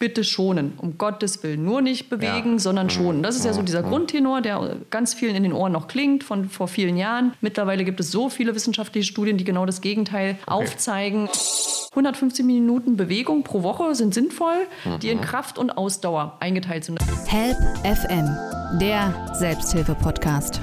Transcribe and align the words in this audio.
bitte 0.00 0.24
schonen. 0.24 0.72
Um 0.78 0.98
Gottes 0.98 1.44
Willen. 1.44 1.64
Nur 1.64 1.82
nicht 1.82 2.10
bewegen, 2.10 2.54
ja. 2.54 2.58
sondern 2.58 2.86
mhm. 2.86 2.90
schonen. 2.90 3.22
Das 3.22 3.36
ist 3.36 3.44
ja 3.44 3.52
so 3.52 3.62
dieser 3.62 3.82
mhm. 3.82 3.90
Grundtenor, 3.90 4.40
der 4.40 4.76
ganz 4.90 5.14
vielen 5.14 5.36
in 5.36 5.44
den 5.44 5.52
Ohren 5.52 5.70
noch 5.70 5.86
klingt 5.86 6.24
von 6.24 6.48
vor 6.48 6.66
vielen 6.66 6.96
Jahren. 6.96 7.34
Mittlerweile 7.40 7.84
gibt 7.84 8.00
es 8.00 8.10
so 8.10 8.28
viele 8.28 8.56
wissenschaftliche 8.56 9.06
Studien, 9.06 9.36
die 9.36 9.44
genau 9.44 9.66
das 9.66 9.80
Gegenteil 9.80 10.38
okay. 10.46 10.50
aufzeigen. 10.50 11.28
150 11.90 12.44
Minuten 12.44 12.96
Bewegung 12.96 13.44
pro 13.44 13.62
Woche 13.62 13.94
sind 13.94 14.14
sinnvoll, 14.14 14.66
die 15.02 15.10
in 15.10 15.18
mhm. 15.18 15.22
Kraft 15.22 15.58
und 15.58 15.70
Ausdauer 15.70 16.36
eingeteilt 16.40 16.84
sind. 16.84 16.98
Help 17.26 17.56
FM, 17.84 18.78
der 18.80 19.34
Selbsthilfe-Podcast. 19.34 20.60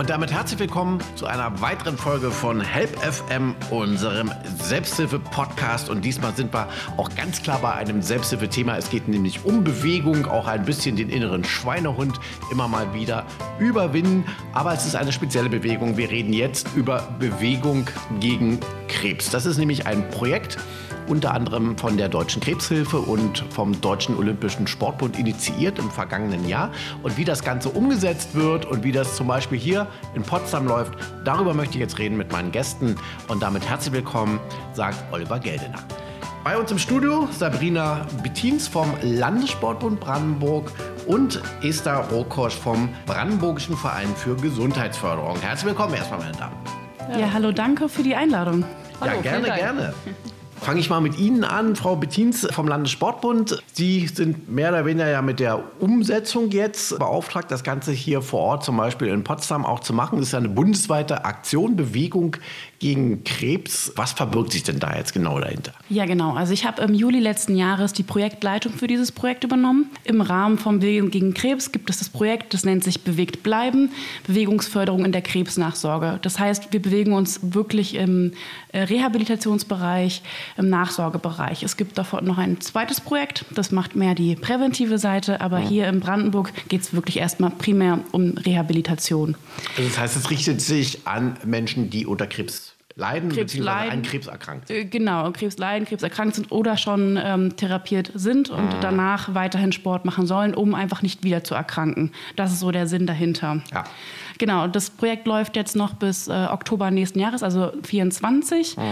Und 0.00 0.08
damit 0.08 0.32
herzlich 0.32 0.58
willkommen 0.58 0.98
zu 1.14 1.26
einer 1.26 1.60
weiteren 1.60 1.98
Folge 1.98 2.30
von 2.30 2.62
Help 2.62 2.98
FM, 3.00 3.54
unserem 3.68 4.32
Selbsthilfe-Podcast. 4.62 5.90
Und 5.90 6.06
diesmal 6.06 6.34
sind 6.34 6.54
wir 6.54 6.68
auch 6.96 7.14
ganz 7.14 7.42
klar 7.42 7.58
bei 7.60 7.74
einem 7.74 8.00
Selbsthilfe-Thema. 8.00 8.78
Es 8.78 8.88
geht 8.88 9.08
nämlich 9.08 9.44
um 9.44 9.62
Bewegung, 9.62 10.24
auch 10.24 10.46
ein 10.46 10.64
bisschen 10.64 10.96
den 10.96 11.10
inneren 11.10 11.44
Schweinehund 11.44 12.18
immer 12.50 12.66
mal 12.66 12.94
wieder 12.94 13.26
überwinden. 13.58 14.24
Aber 14.54 14.72
es 14.72 14.86
ist 14.86 14.96
eine 14.96 15.12
spezielle 15.12 15.50
Bewegung. 15.50 15.98
Wir 15.98 16.08
reden 16.08 16.32
jetzt 16.32 16.74
über 16.74 17.06
Bewegung 17.18 17.86
gegen 18.20 18.58
Krebs. 18.88 19.28
Das 19.28 19.44
ist 19.44 19.58
nämlich 19.58 19.86
ein 19.86 20.08
Projekt, 20.08 20.56
unter 21.10 21.34
anderem 21.34 21.76
von 21.76 21.96
der 21.96 22.08
Deutschen 22.08 22.40
Krebshilfe 22.40 22.98
und 22.98 23.44
vom 23.50 23.78
Deutschen 23.80 24.16
Olympischen 24.16 24.68
Sportbund 24.68 25.18
initiiert 25.18 25.78
im 25.78 25.90
vergangenen 25.90 26.48
Jahr. 26.48 26.70
Und 27.02 27.16
wie 27.18 27.24
das 27.24 27.42
Ganze 27.42 27.68
umgesetzt 27.68 28.34
wird 28.34 28.64
und 28.64 28.84
wie 28.84 28.92
das 28.92 29.16
zum 29.16 29.26
Beispiel 29.26 29.58
hier 29.58 29.88
in 30.14 30.22
Potsdam 30.22 30.66
läuft, 30.66 30.94
darüber 31.24 31.52
möchte 31.52 31.74
ich 31.74 31.80
jetzt 31.80 31.98
reden 31.98 32.16
mit 32.16 32.30
meinen 32.30 32.52
Gästen. 32.52 32.96
Und 33.26 33.42
damit 33.42 33.68
herzlich 33.68 33.92
willkommen, 33.92 34.38
sagt 34.72 34.96
Oliver 35.12 35.40
Geldener. 35.40 35.80
Bei 36.44 36.56
uns 36.56 36.70
im 36.70 36.78
Studio 36.78 37.28
Sabrina 37.32 38.06
Bettins 38.22 38.68
vom 38.68 38.94
Landessportbund 39.02 40.00
Brandenburg 40.00 40.72
und 41.06 41.42
Esther 41.60 42.08
Rokosch 42.10 42.54
vom 42.54 42.88
Brandenburgischen 43.06 43.76
Verein 43.76 44.08
für 44.16 44.36
Gesundheitsförderung. 44.36 45.38
Herzlich 45.40 45.66
willkommen 45.66 45.94
erstmal, 45.94 46.20
meine 46.20 46.36
Damen. 46.36 46.54
Ja, 47.12 47.18
ja 47.18 47.32
hallo, 47.32 47.50
danke 47.50 47.88
für 47.88 48.02
die 48.04 48.14
Einladung. 48.14 48.64
Hallo, 49.00 49.16
ja, 49.16 49.20
gerne, 49.22 49.46
gerne. 49.48 49.94
Fange 50.60 50.80
ich 50.80 50.90
mal 50.90 51.00
mit 51.00 51.18
Ihnen 51.18 51.42
an, 51.42 51.74
Frau 51.74 51.96
Bettins 51.96 52.46
vom 52.50 52.68
Landessportbund. 52.68 53.62
Sie 53.72 54.06
sind 54.06 54.50
mehr 54.50 54.68
oder 54.68 54.84
weniger 54.84 55.08
ja 55.08 55.22
mit 55.22 55.40
der 55.40 55.62
Umsetzung 55.80 56.50
jetzt 56.50 56.98
beauftragt, 56.98 57.50
das 57.50 57.64
Ganze 57.64 57.92
hier 57.92 58.20
vor 58.20 58.40
Ort, 58.40 58.64
zum 58.64 58.76
Beispiel 58.76 59.08
in 59.08 59.24
Potsdam, 59.24 59.64
auch 59.64 59.80
zu 59.80 59.94
machen. 59.94 60.18
Das 60.18 60.28
ist 60.28 60.34
eine 60.34 60.50
bundesweite 60.50 61.24
Aktion, 61.24 61.76
Bewegung 61.76 62.36
gegen 62.78 63.24
Krebs. 63.24 63.92
Was 63.96 64.12
verbirgt 64.12 64.52
sich 64.52 64.62
denn 64.62 64.78
da 64.78 64.94
jetzt 64.96 65.14
genau 65.14 65.40
dahinter? 65.40 65.72
Ja, 65.88 66.04
genau. 66.04 66.34
Also 66.34 66.52
ich 66.52 66.66
habe 66.66 66.82
im 66.82 66.94
Juli 66.94 67.20
letzten 67.20 67.56
Jahres 67.56 67.94
die 67.94 68.02
Projektleitung 68.02 68.74
für 68.74 68.86
dieses 68.86 69.12
Projekt 69.12 69.44
übernommen. 69.44 69.90
Im 70.04 70.20
Rahmen 70.20 70.58
von 70.58 70.80
Bewegung 70.80 71.10
gegen 71.10 71.32
Krebs 71.32 71.72
gibt 71.72 71.88
es 71.88 71.98
das 71.98 72.10
Projekt, 72.10 72.52
das 72.52 72.64
nennt 72.64 72.84
sich 72.84 73.02
Bewegt 73.02 73.42
bleiben, 73.42 73.90
Bewegungsförderung 74.26 75.04
in 75.06 75.12
der 75.12 75.22
Krebsnachsorge. 75.22 76.18
Das 76.20 76.38
heißt, 76.38 76.72
wir 76.72 76.82
bewegen 76.82 77.12
uns 77.12 77.40
wirklich 77.42 77.94
im 77.94 78.32
äh, 78.72 78.80
Rehabilitationsbereich, 78.82 80.22
im 80.56 80.68
Nachsorgebereich. 80.68 81.62
Es 81.62 81.76
gibt 81.76 81.98
davor 81.98 82.22
noch 82.22 82.38
ein 82.38 82.60
zweites 82.60 83.00
Projekt, 83.00 83.44
das 83.50 83.70
macht 83.70 83.96
mehr 83.96 84.14
die 84.14 84.36
präventive 84.36 84.98
Seite, 84.98 85.40
aber 85.40 85.58
hier 85.58 85.88
in 85.88 86.00
Brandenburg 86.00 86.52
geht 86.68 86.82
es 86.82 86.94
wirklich 86.94 87.18
erstmal 87.18 87.50
primär 87.50 88.00
um 88.12 88.36
Rehabilitation. 88.36 89.36
Also 89.76 89.88
das 89.88 89.98
heißt, 89.98 90.16
es 90.16 90.30
richtet 90.30 90.60
sich 90.60 91.06
an 91.06 91.36
Menschen, 91.44 91.90
die 91.90 92.06
unter 92.06 92.26
Krebs 92.26 92.74
leiden, 92.96 93.30
Krebs 93.30 93.52
beziehungsweise 93.52 93.92
an 93.92 94.02
Krebs 94.02 94.26
erkrankt 94.26 94.68
sind. 94.68 94.76
Äh, 94.76 94.84
genau, 94.84 95.30
Krebs 95.32 95.58
leiden, 95.58 95.86
Krebs 95.86 96.02
erkrankt 96.02 96.36
sind 96.36 96.52
oder 96.52 96.76
schon 96.76 97.18
ähm, 97.22 97.56
therapiert 97.56 98.12
sind 98.14 98.50
und 98.50 98.66
mhm. 98.66 98.80
danach 98.80 99.34
weiterhin 99.34 99.72
Sport 99.72 100.04
machen 100.04 100.26
sollen, 100.26 100.54
um 100.54 100.74
einfach 100.74 101.02
nicht 101.02 101.24
wieder 101.24 101.42
zu 101.42 101.54
erkranken. 101.54 102.12
Das 102.36 102.52
ist 102.52 102.60
so 102.60 102.70
der 102.70 102.86
Sinn 102.86 103.06
dahinter. 103.06 103.62
Ja. 103.72 103.84
Genau, 104.40 104.66
das 104.66 104.88
Projekt 104.88 105.26
läuft 105.26 105.54
jetzt 105.54 105.76
noch 105.76 105.92
bis 105.92 106.26
äh, 106.26 106.32
Oktober 106.50 106.90
nächsten 106.90 107.20
Jahres, 107.20 107.42
also 107.42 107.72
24. 107.82 108.78
Mhm. 108.78 108.82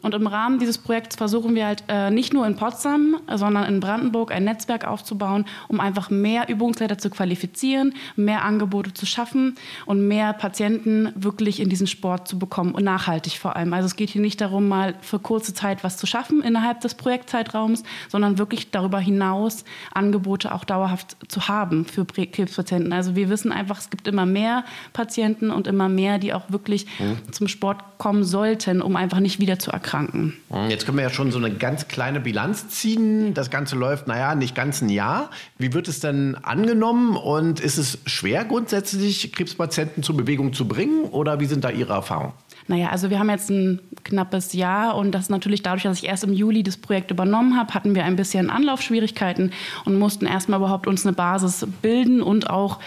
Und 0.00 0.14
im 0.14 0.28
Rahmen 0.28 0.60
dieses 0.60 0.78
Projekts 0.78 1.16
versuchen 1.16 1.56
wir 1.56 1.66
halt 1.66 1.82
äh, 1.88 2.12
nicht 2.12 2.32
nur 2.32 2.46
in 2.46 2.54
Potsdam, 2.54 3.16
sondern 3.34 3.64
in 3.64 3.80
Brandenburg 3.80 4.30
ein 4.30 4.44
Netzwerk 4.44 4.86
aufzubauen, 4.86 5.44
um 5.66 5.80
einfach 5.80 6.08
mehr 6.08 6.48
Übungsleiter 6.48 6.98
zu 6.98 7.10
qualifizieren, 7.10 7.94
mehr 8.14 8.44
Angebote 8.44 8.94
zu 8.94 9.04
schaffen 9.04 9.56
und 9.86 10.06
mehr 10.06 10.34
Patienten 10.34 11.12
wirklich 11.16 11.58
in 11.58 11.68
diesen 11.68 11.88
Sport 11.88 12.28
zu 12.28 12.38
bekommen 12.38 12.72
und 12.72 12.84
nachhaltig 12.84 13.40
vor 13.40 13.56
allem. 13.56 13.72
Also 13.72 13.86
es 13.86 13.96
geht 13.96 14.10
hier 14.10 14.22
nicht 14.22 14.40
darum, 14.40 14.68
mal 14.68 14.94
für 15.00 15.18
kurze 15.18 15.52
Zeit 15.52 15.82
was 15.82 15.96
zu 15.96 16.06
schaffen 16.06 16.42
innerhalb 16.42 16.80
des 16.80 16.94
Projektzeitraums, 16.94 17.82
sondern 18.08 18.38
wirklich 18.38 18.70
darüber 18.70 19.00
hinaus 19.00 19.64
Angebote 19.92 20.54
auch 20.54 20.62
dauerhaft 20.62 21.16
zu 21.26 21.48
haben 21.48 21.86
für 21.86 22.04
Krebspatienten. 22.04 22.92
Also 22.92 23.16
wir 23.16 23.28
wissen 23.30 23.50
einfach, 23.50 23.78
es 23.78 23.90
gibt 23.90 24.06
immer 24.06 24.26
mehr 24.26 24.62
Patienten 24.92 25.50
und 25.50 25.66
immer 25.66 25.88
mehr, 25.88 26.18
die 26.18 26.32
auch 26.32 26.50
wirklich 26.50 26.86
mhm. 26.98 27.32
zum 27.32 27.48
Sport 27.48 27.78
kommen 27.98 28.24
sollten, 28.24 28.82
um 28.82 28.96
einfach 28.96 29.20
nicht 29.20 29.40
wieder 29.40 29.58
zu 29.58 29.70
erkranken. 29.70 30.34
Mhm. 30.50 30.70
Jetzt 30.70 30.84
können 30.84 30.98
wir 30.98 31.04
ja 31.04 31.10
schon 31.10 31.32
so 31.32 31.38
eine 31.38 31.50
ganz 31.50 31.88
kleine 31.88 32.20
Bilanz 32.20 32.68
ziehen. 32.68 33.34
Das 33.34 33.50
Ganze 33.50 33.76
läuft, 33.76 34.06
naja, 34.06 34.34
nicht 34.34 34.54
ganz 34.54 34.82
ein 34.82 34.88
Jahr. 34.88 35.30
Wie 35.58 35.72
wird 35.72 35.88
es 35.88 36.00
denn 36.00 36.36
angenommen 36.42 37.16
und 37.16 37.60
ist 37.60 37.78
es 37.78 37.98
schwer 38.06 38.44
grundsätzlich, 38.44 39.32
Krebspatienten 39.32 40.02
zur 40.02 40.16
Bewegung 40.16 40.52
zu 40.52 40.66
bringen 40.66 41.04
oder 41.04 41.40
wie 41.40 41.46
sind 41.46 41.64
da 41.64 41.70
Ihre 41.70 41.92
Erfahrungen? 41.92 42.32
Naja, 42.68 42.90
also 42.90 43.10
wir 43.10 43.18
haben 43.18 43.30
jetzt 43.30 43.50
ein 43.50 43.80
knappes 44.04 44.52
Jahr 44.52 44.96
und 44.96 45.12
das 45.12 45.28
natürlich 45.28 45.62
dadurch, 45.62 45.82
dass 45.82 45.98
ich 45.98 46.06
erst 46.06 46.24
im 46.24 46.32
Juli 46.32 46.62
das 46.62 46.76
Projekt 46.76 47.10
übernommen 47.10 47.58
habe, 47.58 47.74
hatten 47.74 47.94
wir 47.94 48.04
ein 48.04 48.16
bisschen 48.16 48.50
Anlaufschwierigkeiten 48.50 49.52
und 49.84 49.98
mussten 49.98 50.26
erstmal 50.26 50.60
überhaupt 50.60 50.86
uns 50.86 51.04
eine 51.04 51.12
Basis 51.12 51.66
bilden 51.82 52.22
und 52.22 52.50
auch 52.50 52.78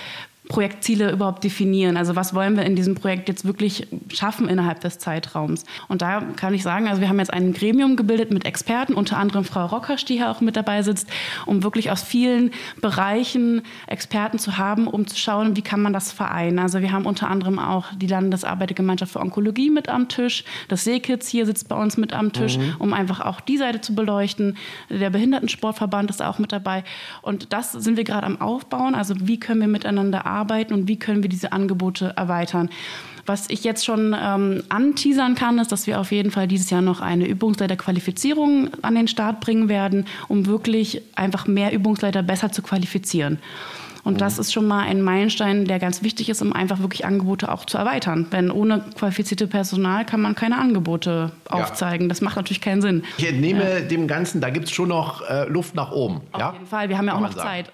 Projektziele 0.47 1.11
überhaupt 1.11 1.43
definieren. 1.43 1.97
Also 1.97 2.15
was 2.15 2.33
wollen 2.33 2.55
wir 2.55 2.63
in 2.63 2.75
diesem 2.75 2.95
Projekt 2.95 3.29
jetzt 3.29 3.45
wirklich 3.45 3.87
schaffen 4.13 4.47
innerhalb 4.47 4.79
des 4.81 4.99
Zeitraums? 4.99 5.63
Und 5.87 6.01
da 6.01 6.21
kann 6.35 6.53
ich 6.53 6.63
sagen, 6.63 6.87
also 6.87 7.01
wir 7.01 7.09
haben 7.09 7.19
jetzt 7.19 7.33
ein 7.33 7.53
Gremium 7.53 7.95
gebildet 7.95 8.31
mit 8.31 8.45
Experten, 8.45 8.93
unter 8.93 9.17
anderem 9.17 9.43
Frau 9.43 9.65
Rockersch, 9.65 10.05
die 10.05 10.15
hier 10.15 10.29
auch 10.29 10.41
mit 10.41 10.55
dabei 10.55 10.83
sitzt, 10.83 11.07
um 11.45 11.63
wirklich 11.63 11.91
aus 11.91 12.03
vielen 12.03 12.51
Bereichen 12.79 13.63
Experten 13.87 14.37
zu 14.37 14.57
haben, 14.57 14.87
um 14.87 15.07
zu 15.07 15.17
schauen, 15.17 15.55
wie 15.55 15.61
kann 15.61 15.81
man 15.81 15.93
das 15.93 16.11
vereinen. 16.11 16.59
Also 16.59 16.81
wir 16.81 16.91
haben 16.91 17.05
unter 17.05 17.29
anderem 17.29 17.57
auch 17.57 17.87
die 17.95 18.07
Landesarbeitergemeinschaft 18.07 19.13
für 19.13 19.19
Onkologie 19.19 19.71
mit 19.71 19.89
am 19.89 20.09
Tisch. 20.09 20.43
Das 20.67 20.83
Seekitz 20.83 21.27
hier 21.27 21.45
sitzt 21.45 21.69
bei 21.69 21.75
uns 21.75 21.97
mit 21.97 22.13
am 22.13 22.33
Tisch, 22.33 22.57
mhm. 22.57 22.75
um 22.79 22.93
einfach 22.93 23.21
auch 23.21 23.41
die 23.41 23.57
Seite 23.57 23.81
zu 23.81 23.95
beleuchten. 23.95 24.57
Der 24.89 25.09
Behindertensportverband 25.09 26.11
ist 26.11 26.21
auch 26.21 26.37
mit 26.37 26.51
dabei. 26.51 26.83
Und 27.23 27.51
das 27.51 27.71
sind 27.71 27.97
wir 27.97 28.03
gerade 28.03 28.27
am 28.27 28.39
Aufbauen. 28.39 28.93
Also 28.93 29.15
wie 29.19 29.39
können 29.39 29.61
wir 29.61 29.67
miteinander 29.67 30.25
arbeiten? 30.25 30.34
Arbeiten 30.35 30.73
und 30.73 30.87
wie 30.87 30.99
können 30.99 31.23
wir 31.23 31.29
diese 31.29 31.51
Angebote 31.51 32.13
erweitern. 32.15 32.69
Was 33.25 33.49
ich 33.49 33.63
jetzt 33.63 33.83
schon 33.83 34.15
ähm, 34.19 34.61
anteasern 34.69 35.33
kann, 35.33 35.57
ist, 35.57 35.71
dass 35.71 35.87
wir 35.87 35.99
auf 35.99 36.11
jeden 36.11 36.29
Fall 36.29 36.47
dieses 36.47 36.69
Jahr 36.69 36.83
noch 36.83 37.01
eine 37.01 37.25
Übungsleiterqualifizierung 37.25 38.69
an 38.83 38.93
den 38.93 39.07
Start 39.07 39.39
bringen 39.39 39.67
werden, 39.67 40.05
um 40.27 40.45
wirklich 40.45 41.01
einfach 41.15 41.47
mehr 41.47 41.73
Übungsleiter 41.73 42.21
besser 42.21 42.51
zu 42.51 42.61
qualifizieren. 42.61 43.39
Und 44.05 44.21
das 44.21 44.37
ist 44.37 44.53
schon 44.53 44.67
mal 44.67 44.83
ein 44.83 45.01
Meilenstein, 45.01 45.65
der 45.65 45.79
ganz 45.79 46.03
wichtig 46.03 46.29
ist, 46.29 46.39
um 46.43 46.53
einfach 46.53 46.79
wirklich 46.79 47.05
Angebote 47.05 47.51
auch 47.51 47.65
zu 47.65 47.79
erweitern. 47.79 48.27
Denn 48.31 48.51
ohne 48.51 48.85
qualifizierte 48.95 49.47
Personal 49.47 50.05
kann 50.05 50.21
man 50.21 50.35
keine 50.35 50.59
Angebote 50.59 51.31
aufzeigen. 51.49 52.05
Ja. 52.05 52.09
Das 52.09 52.21
macht 52.21 52.35
natürlich 52.35 52.61
keinen 52.61 52.83
Sinn. 52.83 53.03
Ich 53.17 53.27
entnehme 53.27 53.79
ja. 53.79 53.79
dem 53.81 54.07
Ganzen, 54.07 54.41
da 54.41 54.51
gibt 54.51 54.65
es 54.65 54.71
schon 54.71 54.89
noch 54.89 55.27
äh, 55.27 55.49
Luft 55.49 55.73
nach 55.73 55.91
oben. 55.91 56.21
Auf 56.33 56.39
ja? 56.39 56.53
jeden 56.53 56.67
Fall, 56.67 56.87
wir 56.89 56.99
haben 56.99 57.07
ja 57.07 57.15
auch 57.15 57.19
noch 57.19 57.33
Zeit. 57.33 57.71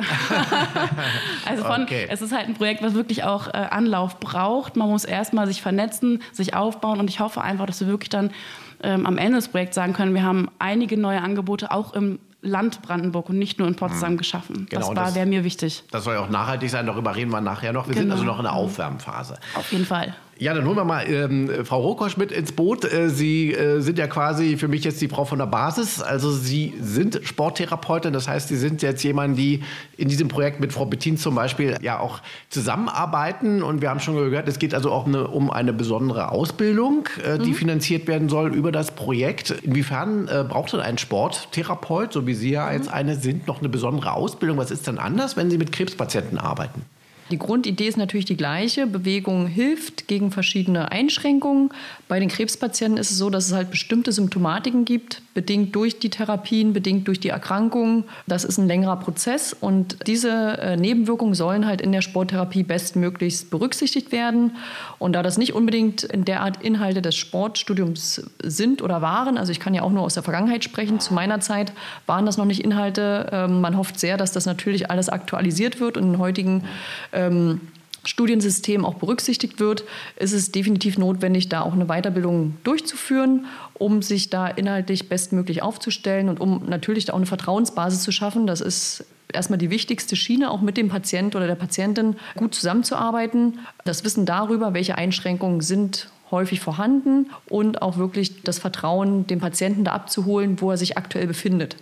also 1.46 1.66
von, 1.66 1.84
okay. 1.84 2.08
es 2.10 2.22
ist 2.22 2.34
halt 2.34 2.48
ein 2.48 2.54
Projekt, 2.54 2.82
was 2.82 2.94
wirklich 2.94 3.26
auch 3.26 3.50
äh, 3.50 3.68
Anlauf 3.70 4.18
braucht. 4.22 4.78
Man 4.78 4.88
muss 4.88 5.04
erstmal 5.04 5.48
sich 5.48 5.62
vernetzen, 5.62 6.22
sich 6.32 6.56
aufbauen 6.56 7.02
und 7.02 7.10
ich 7.10 7.20
hoffe 7.20 7.42
einfach, 7.42 7.66
dass 7.66 7.82
wir 7.82 7.88
wirklich 7.88 8.10
dann 8.10 8.32
ähm, 8.84 9.06
am 9.06 9.18
Ende 9.18 9.36
des 9.36 9.50
Projekts 9.50 9.76
sagen 9.76 9.92
können, 9.92 10.14
wir 10.14 10.24
haben 10.24 10.50
einige 10.60 10.96
neue 10.96 11.22
Angebote 11.22 11.72
auch 11.72 11.94
im 11.94 12.20
Land 12.42 12.82
Brandenburg 12.82 13.30
und 13.30 13.38
nicht 13.38 13.60
nur 13.60 13.68
in 13.68 13.76
Potsdam 13.76 14.14
mhm. 14.14 14.18
geschaffen. 14.18 14.66
Genau, 14.70 14.94
das 14.94 15.16
wäre 15.16 15.28
mir 15.28 15.44
wichtig. 15.44 15.84
Das 15.92 16.04
soll 16.04 16.16
ja 16.16 16.22
auch 16.22 16.30
nachhaltig 16.30 16.70
sein, 16.70 16.88
darüber 16.88 17.16
reden 17.16 17.32
wir 17.32 17.42
nachher 17.42 17.72
noch. 17.72 17.88
Wir 17.88 17.94
genau. 17.94 18.04
sind 18.04 18.12
also 18.12 18.24
noch 18.24 18.38
in 18.38 18.44
der 18.44 18.54
Aufwärmphase. 18.54 19.38
Auf 19.54 19.72
jeden 19.72 19.86
Fall. 19.86 20.16
Ja, 20.42 20.56
dann 20.56 20.66
holen 20.66 20.76
wir 20.76 20.86
mal 20.86 21.08
ähm, 21.08 21.52
Frau 21.66 21.82
Rokosch 21.82 22.18
mit 22.18 22.32
ins 22.32 22.52
Boot. 22.52 22.84
Äh, 22.92 23.10
Sie 23.10 23.54
äh, 23.54 23.80
sind 23.80 24.00
ja 24.00 24.08
quasi 24.08 24.58
für 24.58 24.68
mich 24.68 24.84
jetzt 24.84 25.00
die 25.00 25.08
Frau 25.08 25.24
von 25.24 25.38
der 25.38 25.46
Basis. 25.46 26.02
Also 26.02 26.32
Sie 26.32 26.74
sind 26.82 27.20
Sporttherapeutin, 27.22 28.12
das 28.12 28.28
heißt, 28.28 28.48
Sie 28.48 28.58
sind 28.58 28.82
jetzt 28.82 29.04
jemand, 29.04 29.38
die 29.38 29.62
in 29.98 30.10
diesem 30.10 30.30
Projekt 30.30 30.60
mit 30.60 30.74
Frau 30.74 30.86
Bettin 30.88 31.18
zum 31.18 31.36
Beispiel 31.36 31.78
ja 31.84 32.00
auch 32.00 32.22
zusammenarbeiten. 32.50 33.62
Und 33.62 33.84
wir 33.84 33.92
haben 33.92 34.00
schon 34.00 34.16
gehört, 34.16 34.48
es 34.48 34.58
geht 34.58 34.74
also 34.74 34.92
auch 34.92 35.06
eine, 35.06 35.28
um 35.28 35.52
eine 35.52 35.74
besondere 35.74 36.32
Ausbildung, 36.32 37.08
äh, 37.24 37.38
die 37.38 37.52
mhm. 37.52 37.54
finanziert 37.54 38.08
werden 38.08 38.28
soll 38.28 38.56
über 38.56 38.72
das 38.72 38.90
Projekt. 38.96 39.52
Inwiefern 39.52 40.28
äh, 40.28 40.44
braucht 40.44 40.74
denn 40.74 40.80
ein 40.80 40.98
Sporttherapeut, 40.98 42.14
so 42.14 42.26
wie 42.26 42.34
Sie 42.34 42.50
ja 42.50 42.74
jetzt 42.74 42.88
mhm. 42.88 42.96
eine 42.96 43.16
sind, 43.16 43.46
noch 43.46 43.60
eine 43.60 43.70
besondere 43.70 44.14
Ausbildung? 44.14 44.58
Was 44.58 44.72
ist 44.72 44.88
denn 44.88 44.98
anders, 44.98 45.38
wenn 45.38 45.52
Sie 45.52 45.60
mit 45.60 45.72
Krebspatienten 45.72 46.40
arbeiten? 46.40 46.82
Die 47.32 47.40
Grundidee 47.40 47.88
ist 47.88 47.98
natürlich 47.98 48.26
die 48.26 48.36
gleiche. 48.36 48.86
Bewegung 48.86 49.48
hilft 49.48 50.08
gegen 50.08 50.32
verschiedene 50.32 50.92
Einschränkungen. 50.92 51.70
Bei 52.12 52.20
den 52.20 52.28
Krebspatienten 52.28 52.98
ist 52.98 53.10
es 53.10 53.18
so, 53.18 53.30
dass 53.30 53.48
es 53.48 53.54
halt 53.54 53.72
bestimmte 53.72 54.12
Symptomatiken 54.12 54.84
gibt, 54.84 55.22
bedingt 55.34 55.74
durch 55.74 55.98
die 55.98 56.10
Therapien, 56.10 56.74
bedingt 56.74 57.08
durch 57.08 57.22
die 57.22 57.30
Erkrankungen. 57.30 58.04
Das 58.28 58.44
ist 58.44 58.58
ein 58.58 58.68
längerer 58.68 58.98
Prozess 58.98 59.56
und 59.58 59.96
diese 60.08 60.30
äh, 60.60 60.76
Nebenwirkungen 60.76 61.36
sollen 61.36 61.66
halt 61.66 61.80
in 61.80 61.94
der 61.94 62.02
Sporttherapie 62.02 62.64
bestmöglichst 62.64 63.50
berücksichtigt 63.50 64.12
werden. 64.12 64.58
Und 65.00 65.14
da 65.14 65.24
das 65.24 65.38
nicht 65.38 65.54
unbedingt 65.54 66.04
in 66.04 66.26
der 66.26 66.42
Art 66.42 66.62
Inhalte 66.62 67.02
des 67.02 67.16
Sportstudiums 67.16 68.30
sind 68.44 68.82
oder 68.82 69.02
waren, 69.02 69.38
also 69.38 69.54
ich 69.54 69.62
kann 69.62 69.74
ja 69.74 69.82
auch 69.82 69.92
nur 69.92 70.02
aus 70.02 70.16
der 70.16 70.24
Vergangenheit 70.24 70.66
sprechen, 70.66 71.00
zu 71.00 71.14
meiner 71.14 71.40
Zeit 71.40 71.72
waren 72.08 72.26
das 72.26 72.36
noch 72.36 72.44
nicht 72.44 72.62
Inhalte. 72.62 73.30
Ähm, 73.32 73.62
man 73.62 73.78
hofft 73.78 73.98
sehr, 73.98 74.18
dass 74.18 74.34
das 74.34 74.46
natürlich 74.46 74.92
alles 74.92 75.08
aktualisiert 75.08 75.80
wird 75.80 75.96
und 75.96 76.16
in 76.16 76.18
heutigen 76.18 76.66
ähm, 77.14 77.62
Studiensystem 78.04 78.84
auch 78.84 78.96
berücksichtigt 78.96 79.60
wird, 79.60 79.84
ist 80.18 80.34
es 80.34 80.52
definitiv 80.52 80.98
notwendig, 80.98 81.50
da 81.50 81.62
auch 81.62 81.74
eine 81.74 81.86
Weiterbildung 81.86 82.56
durchzuführen, 82.64 83.46
um 83.76 84.02
sich 84.02 84.30
da 84.30 84.48
inhaltlich 84.48 85.08
bestmöglich 85.08 85.62
aufzustellen 85.62 86.30
und 86.30 86.40
um 86.40 86.66
natürlich 86.68 87.12
auch 87.12 87.18
eine 87.18 87.26
Vertrauensbasis 87.26 88.02
zu 88.02 88.12
schaffen. 88.12 88.48
Das 88.48 88.62
ist 88.62 89.06
erstmal 89.32 89.60
die 89.60 89.70
wichtigste 89.70 90.16
Schiene, 90.16 90.50
auch 90.50 90.62
mit 90.62 90.78
dem 90.78 90.90
Patient 90.90 91.36
oder 91.36 91.48
der 91.48 91.56
Patientin 91.56 92.16
gut 92.36 92.56
zusammenzuarbeiten. 92.56 93.60
Das 93.86 94.04
Wissen 94.04 94.26
darüber, 94.26 94.74
welche 94.74 94.98
Einschränkungen 94.98 95.62
sind 95.62 96.10
häufig 96.32 96.60
vorhanden 96.60 97.28
und 97.50 97.82
auch 97.82 97.98
wirklich 97.98 98.42
das 98.44 98.58
Vertrauen, 98.58 99.28
den 99.28 99.40
Patienten 99.40 99.84
da 99.84 99.92
abzuholen, 99.92 100.62
wo 100.62 100.72
er 100.72 100.78
sich 100.78 100.98
aktuell 100.98 101.28
befindet. 101.28 101.76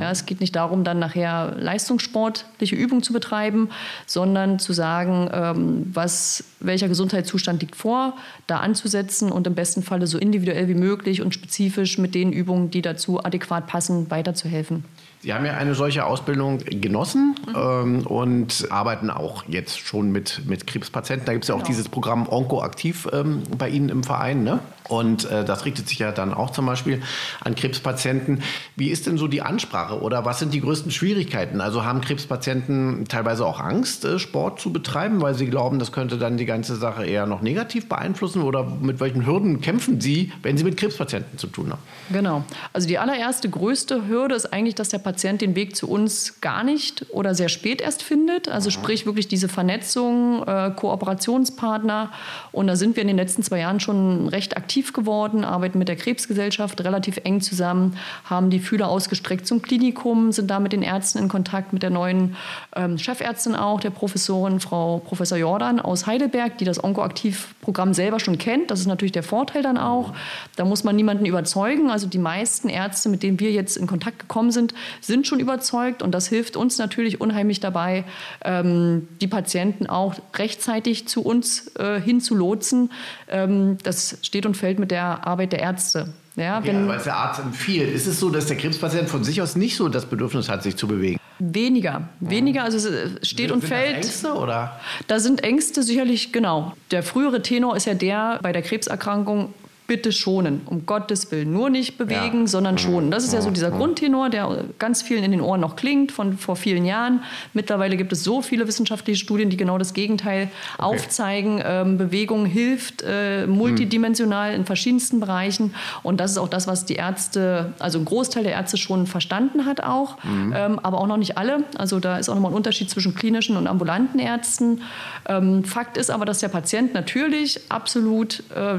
Ja, 0.00 0.10
es 0.10 0.26
geht 0.26 0.40
nicht 0.40 0.56
darum, 0.56 0.84
dann 0.84 0.98
nachher 0.98 1.54
leistungssportliche 1.56 2.74
Übungen 2.74 3.02
zu 3.02 3.12
betreiben, 3.12 3.70
sondern 4.06 4.58
zu 4.58 4.72
sagen, 4.72 5.30
ähm, 5.32 5.90
was, 5.92 6.44
welcher 6.60 6.88
Gesundheitszustand 6.88 7.62
liegt 7.62 7.76
vor, 7.76 8.16
da 8.46 8.58
anzusetzen 8.58 9.30
und 9.30 9.46
im 9.46 9.54
besten 9.54 9.82
Falle 9.82 10.06
so 10.06 10.18
individuell 10.18 10.68
wie 10.68 10.74
möglich 10.74 11.22
und 11.22 11.32
spezifisch 11.32 11.98
mit 11.98 12.14
den 12.14 12.32
Übungen, 12.32 12.70
die 12.70 12.82
dazu 12.82 13.24
adäquat 13.24 13.66
passen, 13.66 14.10
weiterzuhelfen. 14.10 14.84
Sie 15.24 15.32
haben 15.32 15.46
ja 15.46 15.54
eine 15.54 15.74
solche 15.74 16.04
Ausbildung 16.04 16.58
genossen 16.58 17.34
mhm. 17.48 17.54
ähm, 17.56 18.06
und 18.06 18.66
arbeiten 18.68 19.08
auch 19.08 19.44
jetzt 19.48 19.78
schon 19.80 20.12
mit, 20.12 20.42
mit 20.44 20.66
Krebspatienten. 20.66 21.24
Da 21.24 21.32
gibt 21.32 21.44
es 21.44 21.48
ja 21.48 21.54
auch 21.54 21.60
genau. 21.60 21.68
dieses 21.68 21.88
Programm 21.88 22.28
Onko 22.28 22.60
aktiv 22.60 23.08
ähm, 23.10 23.42
bei 23.56 23.70
Ihnen 23.70 23.88
im 23.88 24.04
Verein. 24.04 24.44
Ne? 24.44 24.58
Und 24.86 25.24
äh, 25.30 25.46
das 25.46 25.64
richtet 25.64 25.88
sich 25.88 25.98
ja 25.98 26.12
dann 26.12 26.34
auch 26.34 26.50
zum 26.50 26.66
Beispiel 26.66 27.00
an 27.42 27.54
Krebspatienten. 27.54 28.42
Wie 28.76 28.90
ist 28.90 29.06
denn 29.06 29.16
so 29.16 29.26
die 29.26 29.40
Ansprache 29.40 30.02
oder 30.02 30.26
was 30.26 30.40
sind 30.40 30.52
die 30.52 30.60
größten 30.60 30.90
Schwierigkeiten? 30.90 31.62
Also 31.62 31.86
haben 31.86 32.02
Krebspatienten 32.02 33.06
teilweise 33.08 33.46
auch 33.46 33.60
Angst, 33.60 34.04
äh, 34.04 34.18
Sport 34.18 34.60
zu 34.60 34.74
betreiben, 34.74 35.22
weil 35.22 35.32
sie 35.32 35.46
glauben, 35.46 35.78
das 35.78 35.90
könnte 35.90 36.18
dann 36.18 36.36
die 36.36 36.44
ganze 36.44 36.76
Sache 36.76 37.06
eher 37.06 37.24
noch 37.24 37.40
negativ 37.40 37.88
beeinflussen? 37.88 38.42
Oder 38.42 38.64
mit 38.64 39.00
welchen 39.00 39.24
Hürden 39.24 39.62
kämpfen 39.62 40.02
Sie, 40.02 40.32
wenn 40.42 40.58
Sie 40.58 40.64
mit 40.64 40.76
Krebspatienten 40.76 41.38
zu 41.38 41.46
tun 41.46 41.70
haben? 41.70 41.82
Genau. 42.12 42.44
Also 42.74 42.86
die 42.86 42.98
allererste 42.98 43.48
größte 43.48 44.06
Hürde 44.06 44.34
ist 44.34 44.52
eigentlich, 44.52 44.74
dass 44.74 44.90
der 44.90 44.98
Patient 44.98 45.13
den 45.22 45.54
Weg 45.56 45.76
zu 45.76 45.88
uns 45.88 46.40
gar 46.40 46.62
nicht 46.62 47.06
oder 47.10 47.34
sehr 47.34 47.48
spät 47.48 47.80
erst 47.80 48.02
findet. 48.02 48.48
Also 48.48 48.68
mhm. 48.68 48.72
sprich 48.72 49.06
wirklich 49.06 49.28
diese 49.28 49.48
Vernetzung, 49.48 50.42
äh, 50.46 50.70
Kooperationspartner. 50.74 52.12
Und 52.52 52.66
da 52.66 52.76
sind 52.76 52.96
wir 52.96 53.02
in 53.02 53.08
den 53.08 53.16
letzten 53.16 53.42
zwei 53.42 53.60
Jahren 53.60 53.80
schon 53.80 54.28
recht 54.28 54.56
aktiv 54.56 54.74
aktiv 54.74 54.92
geworden, 54.92 55.44
arbeiten 55.44 55.78
mit 55.78 55.88
der 55.88 55.96
Krebsgesellschaft 55.96 56.82
relativ 56.82 57.18
eng 57.22 57.40
zusammen, 57.40 57.96
haben 58.24 58.50
die 58.50 58.58
Fühler 58.58 58.88
ausgestreckt 58.88 59.46
zum 59.46 59.62
Klinikum, 59.62 60.32
sind 60.32 60.50
da 60.50 60.58
mit 60.58 60.72
den 60.72 60.82
Ärzten 60.82 61.18
in 61.18 61.28
Kontakt, 61.28 61.72
mit 61.72 61.82
der 61.82 61.90
neuen 61.90 62.34
ähm, 62.74 62.98
Chefärztin 62.98 63.54
auch, 63.54 63.80
der 63.80 63.90
Professorin 63.90 64.58
Frau 64.58 64.98
Professor 64.98 65.38
Jordan 65.38 65.80
aus 65.80 66.06
Heidelberg, 66.06 66.58
die 66.58 66.64
das 66.64 66.82
Onkoaktiv-Programm 66.82 67.94
selber 67.94 68.18
schon 68.18 68.36
kennt. 68.38 68.70
Das 68.70 68.80
ist 68.80 68.86
natürlich 68.86 69.12
der 69.12 69.22
Vorteil 69.22 69.62
dann 69.62 69.78
auch. 69.78 70.12
Da 70.56 70.64
muss 70.64 70.82
man 70.82 70.96
niemanden 70.96 71.24
überzeugen. 71.24 71.90
Also 71.90 72.06
die 72.06 72.18
meisten 72.18 72.68
Ärzte, 72.68 73.08
mit 73.08 73.22
denen 73.22 73.38
wir 73.38 73.52
jetzt 73.52 73.76
in 73.76 73.86
Kontakt 73.86 74.18
gekommen 74.18 74.50
sind, 74.50 74.74
sind 75.06 75.26
schon 75.26 75.40
überzeugt 75.40 76.02
und 76.02 76.12
das 76.12 76.28
hilft 76.28 76.56
uns 76.56 76.78
natürlich 76.78 77.20
unheimlich 77.20 77.60
dabei, 77.60 78.04
ähm, 78.44 79.08
die 79.20 79.28
Patienten 79.28 79.86
auch 79.86 80.14
rechtzeitig 80.34 81.06
zu 81.08 81.22
uns 81.22 81.74
äh, 81.76 82.00
hinzulotsen. 82.00 82.90
Ähm, 83.28 83.78
das 83.82 84.18
steht 84.22 84.46
und 84.46 84.56
fällt 84.56 84.78
mit 84.78 84.90
der 84.90 85.26
Arbeit 85.26 85.52
der 85.52 85.60
Ärzte. 85.60 86.12
Ja, 86.36 86.64
wenn, 86.64 86.88
weil 86.88 86.98
es 86.98 87.04
der 87.04 87.16
Arzt 87.16 87.40
empfiehlt. 87.40 87.94
Ist 87.94 88.08
es 88.08 88.18
so, 88.18 88.28
dass 88.28 88.46
der 88.46 88.56
Krebspatient 88.56 89.08
von 89.08 89.22
sich 89.22 89.40
aus 89.40 89.54
nicht 89.54 89.76
so 89.76 89.88
das 89.88 90.06
Bedürfnis 90.06 90.48
hat, 90.48 90.64
sich 90.64 90.76
zu 90.76 90.88
bewegen? 90.88 91.20
Weniger, 91.38 92.08
weniger. 92.20 92.64
Also 92.64 92.76
es 92.78 92.86
äh, 92.86 93.08
steht 93.22 93.48
sind, 93.48 93.52
und 93.52 93.64
fällt. 93.64 94.04
Sind 94.04 94.04
Ängste 94.04 94.34
oder? 94.34 94.80
Da 95.06 95.20
sind 95.20 95.44
Ängste 95.44 95.82
sicherlich 95.82 96.32
genau. 96.32 96.72
Der 96.90 97.02
frühere 97.02 97.42
Tenor 97.42 97.76
ist 97.76 97.86
ja 97.86 97.94
der 97.94 98.40
bei 98.42 98.52
der 98.52 98.62
Krebserkrankung 98.62 99.54
bitte 99.86 100.12
schonen, 100.12 100.62
um 100.66 100.86
Gottes 100.86 101.30
Willen. 101.30 101.52
Nur 101.52 101.68
nicht 101.68 101.98
bewegen, 101.98 102.42
ja. 102.42 102.46
sondern 102.46 102.78
schonen. 102.78 103.10
Das 103.10 103.22
ist 103.24 103.34
ja 103.34 103.42
so 103.42 103.50
dieser 103.50 103.70
Grundtenor, 103.70 104.30
der 104.30 104.64
ganz 104.78 105.02
vielen 105.02 105.24
in 105.24 105.30
den 105.30 105.42
Ohren 105.42 105.60
noch 105.60 105.76
klingt 105.76 106.10
von 106.10 106.38
vor 106.38 106.56
vielen 106.56 106.86
Jahren. 106.86 107.22
Mittlerweile 107.52 107.96
gibt 107.98 108.12
es 108.12 108.24
so 108.24 108.40
viele 108.40 108.66
wissenschaftliche 108.66 109.22
Studien, 109.22 109.50
die 109.50 109.58
genau 109.58 109.76
das 109.76 109.92
Gegenteil 109.92 110.48
okay. 110.78 110.82
aufzeigen. 110.82 111.60
Ähm, 111.62 111.98
Bewegung 111.98 112.46
hilft 112.46 113.02
äh, 113.06 113.46
multidimensional 113.46 114.52
hm. 114.52 114.60
in 114.60 114.66
verschiedensten 114.66 115.20
Bereichen. 115.20 115.74
Und 116.02 116.18
das 116.18 116.30
ist 116.30 116.38
auch 116.38 116.48
das, 116.48 116.66
was 116.66 116.86
die 116.86 116.94
Ärzte, 116.94 117.74
also 117.78 117.98
ein 117.98 118.06
Großteil 118.06 118.42
der 118.42 118.52
Ärzte 118.52 118.78
schon 118.78 119.06
verstanden 119.06 119.66
hat 119.66 119.82
auch, 119.82 120.22
mhm. 120.24 120.54
ähm, 120.56 120.78
aber 120.82 120.98
auch 120.98 121.06
noch 121.06 121.16
nicht 121.18 121.36
alle. 121.36 121.64
Also 121.76 122.00
da 122.00 122.18
ist 122.18 122.28
auch 122.28 122.34
nochmal 122.34 122.52
ein 122.52 122.56
Unterschied 122.56 122.88
zwischen 122.88 123.14
klinischen 123.14 123.56
und 123.56 123.66
ambulanten 123.66 124.18
Ärzten. 124.18 124.82
Ähm, 125.28 125.64
Fakt 125.64 125.96
ist 125.96 126.10
aber, 126.10 126.24
dass 126.24 126.38
der 126.38 126.48
Patient 126.48 126.94
natürlich 126.94 127.60
absolut 127.68 128.42
äh, 128.54 128.78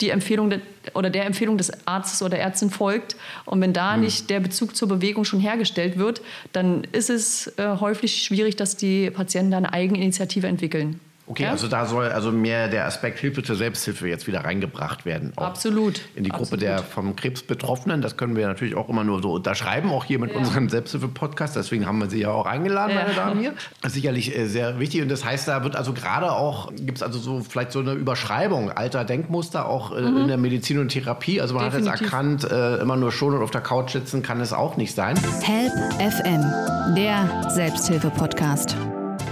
die 0.00 0.10
Empfehlung 0.10 0.50
de, 0.50 0.60
oder 0.94 1.10
der 1.10 1.26
Empfehlung 1.26 1.58
des 1.58 1.86
Arztes 1.86 2.22
oder 2.22 2.38
Ärztin 2.38 2.70
folgt. 2.70 3.16
Und 3.44 3.60
wenn 3.60 3.72
da 3.72 3.96
mhm. 3.96 4.04
nicht 4.04 4.30
der 4.30 4.40
Bezug 4.40 4.76
zur 4.76 4.88
Bewegung 4.88 5.24
schon 5.24 5.40
hergestellt 5.40 5.98
wird, 5.98 6.20
dann 6.52 6.84
ist 6.92 7.10
es 7.10 7.52
äh, 7.58 7.76
häufig 7.80 8.22
schwierig, 8.22 8.56
dass 8.56 8.76
die 8.76 9.10
Patienten 9.10 9.52
da 9.52 9.58
eine 9.58 9.72
Eigeninitiative 9.72 10.46
entwickeln. 10.46 11.00
Okay, 11.26 11.44
ja? 11.44 11.50
also 11.50 11.68
da 11.68 11.86
soll 11.86 12.08
also 12.08 12.30
mehr 12.32 12.68
der 12.68 12.84
Aspekt 12.84 13.18
Hilfe 13.18 13.42
zur 13.42 13.56
Selbsthilfe 13.56 14.08
jetzt 14.08 14.26
wieder 14.26 14.44
reingebracht 14.44 15.06
werden. 15.06 15.32
Absolut. 15.36 16.02
In 16.14 16.24
die 16.24 16.30
Gruppe 16.30 16.42
Absolut. 16.42 16.62
der 16.62 16.78
vom 16.80 17.16
Krebs 17.16 17.42
Betroffenen. 17.42 18.02
Das 18.02 18.18
können 18.18 18.36
wir 18.36 18.46
natürlich 18.46 18.74
auch 18.74 18.90
immer 18.90 19.04
nur 19.04 19.22
so 19.22 19.32
unterschreiben, 19.32 19.90
auch 19.90 20.04
hier 20.04 20.18
mit 20.18 20.32
ja. 20.32 20.36
unserem 20.36 20.68
Selbsthilfe-Podcast. 20.68 21.56
Deswegen 21.56 21.86
haben 21.86 21.98
wir 21.98 22.10
Sie 22.10 22.20
ja 22.20 22.30
auch 22.30 22.44
eingeladen, 22.44 22.94
ja. 22.94 23.02
meine 23.02 23.14
Damen 23.14 23.40
hier. 23.40 23.54
Das 23.80 23.92
ist 23.92 23.96
sicherlich 23.96 24.36
äh, 24.36 24.46
sehr 24.46 24.78
wichtig. 24.78 25.02
Und 25.02 25.10
das 25.10 25.24
heißt, 25.24 25.48
da 25.48 25.62
wird 25.64 25.76
also 25.76 25.92
gerade 25.92 26.32
auch, 26.32 26.72
gibt 26.74 26.98
es 26.98 27.02
also 27.02 27.18
so 27.18 27.40
vielleicht 27.40 27.72
so 27.72 27.80
eine 27.80 27.92
Überschreibung 27.92 28.70
alter 28.70 29.04
Denkmuster 29.04 29.68
auch 29.68 29.96
äh, 29.96 30.00
mhm. 30.00 30.16
in 30.18 30.28
der 30.28 30.38
Medizin 30.38 30.78
und 30.78 30.88
Therapie. 30.88 31.40
Also 31.40 31.54
man 31.54 31.64
Definitiv. 31.64 31.92
hat 31.92 32.00
jetzt 32.00 32.12
erkannt, 32.12 32.44
äh, 32.50 32.76
immer 32.76 32.96
nur 32.96 33.12
schon 33.12 33.34
und 33.34 33.42
auf 33.42 33.50
der 33.50 33.60
Couch 33.60 33.92
sitzen 33.92 34.22
kann 34.22 34.40
es 34.40 34.52
auch 34.52 34.76
nicht 34.76 34.94
sein. 34.94 35.16
Help 35.42 35.72
FM, 35.98 36.94
der 36.94 37.50
Selbsthilfe-Podcast. 37.50 38.76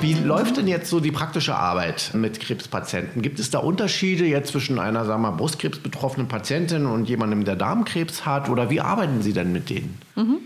Wie 0.03 0.15
läuft 0.15 0.57
denn 0.57 0.67
jetzt 0.67 0.91
so 0.91 0.99
die 0.99 1.13
praktische 1.13 1.55
Arbeit 1.55 2.11
mit 2.13 2.41
Krebspatienten? 2.41 3.23
Gibt 3.23 3.39
es 3.39 3.51
da 3.51 3.61
Unterschiede 3.61 4.25
jetzt 4.27 4.51
zwischen 4.51 4.81
einer, 4.81 5.05
sagen 5.05 5.23
wir 5.23 5.31
mal, 5.31 5.37
Brustkrebs-betroffenen 5.37 6.27
Patientin 6.27 6.87
und 6.87 7.09
jemandem, 7.09 7.45
der 7.45 7.55
Darmkrebs 7.55 8.27
hat? 8.27 8.51
Oder 8.51 8.69
wie 8.69 8.81
arbeiten 8.81 9.23
Sie 9.23 9.33
denn 9.33 9.53
mit 9.53 9.71
denen? 9.71 9.97
Mhm. 10.17 10.39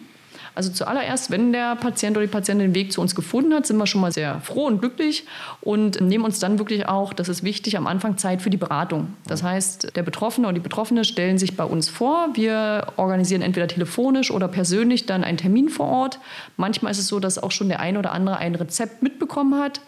Also 0.56 0.70
zuallererst, 0.70 1.30
wenn 1.30 1.52
der 1.52 1.76
Patient 1.76 2.16
oder 2.16 2.24
die 2.24 2.32
Patientin 2.32 2.68
den 2.68 2.74
Weg 2.74 2.90
zu 2.90 3.02
uns 3.02 3.14
gefunden 3.14 3.52
hat, 3.52 3.66
sind 3.66 3.76
wir 3.76 3.86
schon 3.86 4.00
mal 4.00 4.10
sehr 4.10 4.40
froh 4.40 4.64
und 4.64 4.80
glücklich 4.80 5.26
und 5.60 6.00
nehmen 6.00 6.24
uns 6.24 6.38
dann 6.38 6.58
wirklich 6.58 6.88
auch, 6.88 7.12
das 7.12 7.28
ist 7.28 7.42
wichtig, 7.42 7.76
am 7.76 7.86
Anfang 7.86 8.16
Zeit 8.16 8.40
für 8.40 8.48
die 8.48 8.56
Beratung. 8.56 9.08
Das 9.26 9.42
heißt, 9.42 9.94
der 9.94 10.02
Betroffene 10.02 10.46
oder 10.46 10.54
die 10.54 10.60
Betroffene 10.60 11.04
stellen 11.04 11.36
sich 11.36 11.58
bei 11.58 11.64
uns 11.64 11.90
vor. 11.90 12.28
Wir 12.32 12.86
organisieren 12.96 13.42
entweder 13.42 13.68
telefonisch 13.68 14.30
oder 14.30 14.48
persönlich 14.48 15.04
dann 15.04 15.24
einen 15.24 15.36
Termin 15.36 15.68
vor 15.68 15.88
Ort. 15.88 16.20
Manchmal 16.56 16.92
ist 16.92 17.00
es 17.00 17.08
so, 17.08 17.20
dass 17.20 17.36
auch 17.36 17.50
schon 17.50 17.68
der 17.68 17.80
eine 17.80 17.98
oder 17.98 18.12
andere 18.12 18.38
ein 18.38 18.54
Rezept 18.54 19.02
mitbekommen 19.02 19.60
hat. 19.60 19.82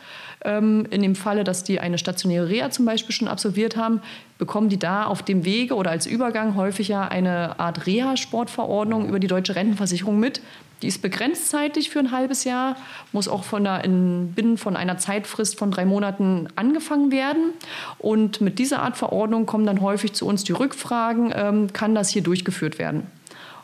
Ähm, 0.44 0.86
in 0.90 1.02
dem 1.02 1.14
Falle, 1.14 1.44
dass 1.44 1.64
die 1.64 1.80
eine 1.80 1.98
stationäre 1.98 2.48
Reha 2.48 2.70
zum 2.70 2.84
Beispiel 2.84 3.14
schon 3.14 3.28
absolviert 3.28 3.76
haben, 3.76 4.00
bekommen 4.38 4.68
die 4.68 4.78
da 4.78 5.04
auf 5.04 5.22
dem 5.22 5.44
Wege 5.44 5.74
oder 5.74 5.90
als 5.90 6.06
Übergang 6.06 6.54
häufig 6.54 6.88
ja 6.88 7.08
eine 7.08 7.58
Art 7.58 7.86
Reha-Sportverordnung 7.86 9.08
über 9.08 9.18
die 9.18 9.26
deutsche 9.26 9.56
Rentenversicherung 9.56 10.18
mit. 10.20 10.40
Die 10.82 10.86
ist 10.86 11.02
begrenzt 11.02 11.50
zeitlich 11.50 11.90
für 11.90 11.98
ein 11.98 12.12
halbes 12.12 12.44
Jahr, 12.44 12.76
muss 13.12 13.26
auch 13.26 13.42
von 13.42 13.64
der, 13.64 13.84
in, 13.84 14.32
binnen 14.34 14.58
von 14.58 14.76
einer 14.76 14.96
Zeitfrist 14.98 15.58
von 15.58 15.72
drei 15.72 15.84
Monaten 15.84 16.48
angefangen 16.54 17.10
werden. 17.10 17.52
Und 17.98 18.40
mit 18.40 18.60
dieser 18.60 18.82
Art 18.82 18.96
Verordnung 18.96 19.44
kommen 19.44 19.66
dann 19.66 19.80
häufig 19.80 20.12
zu 20.12 20.24
uns 20.26 20.44
die 20.44 20.52
Rückfragen, 20.52 21.32
ähm, 21.34 21.72
kann 21.72 21.96
das 21.96 22.10
hier 22.10 22.22
durchgeführt 22.22 22.78
werden? 22.78 23.08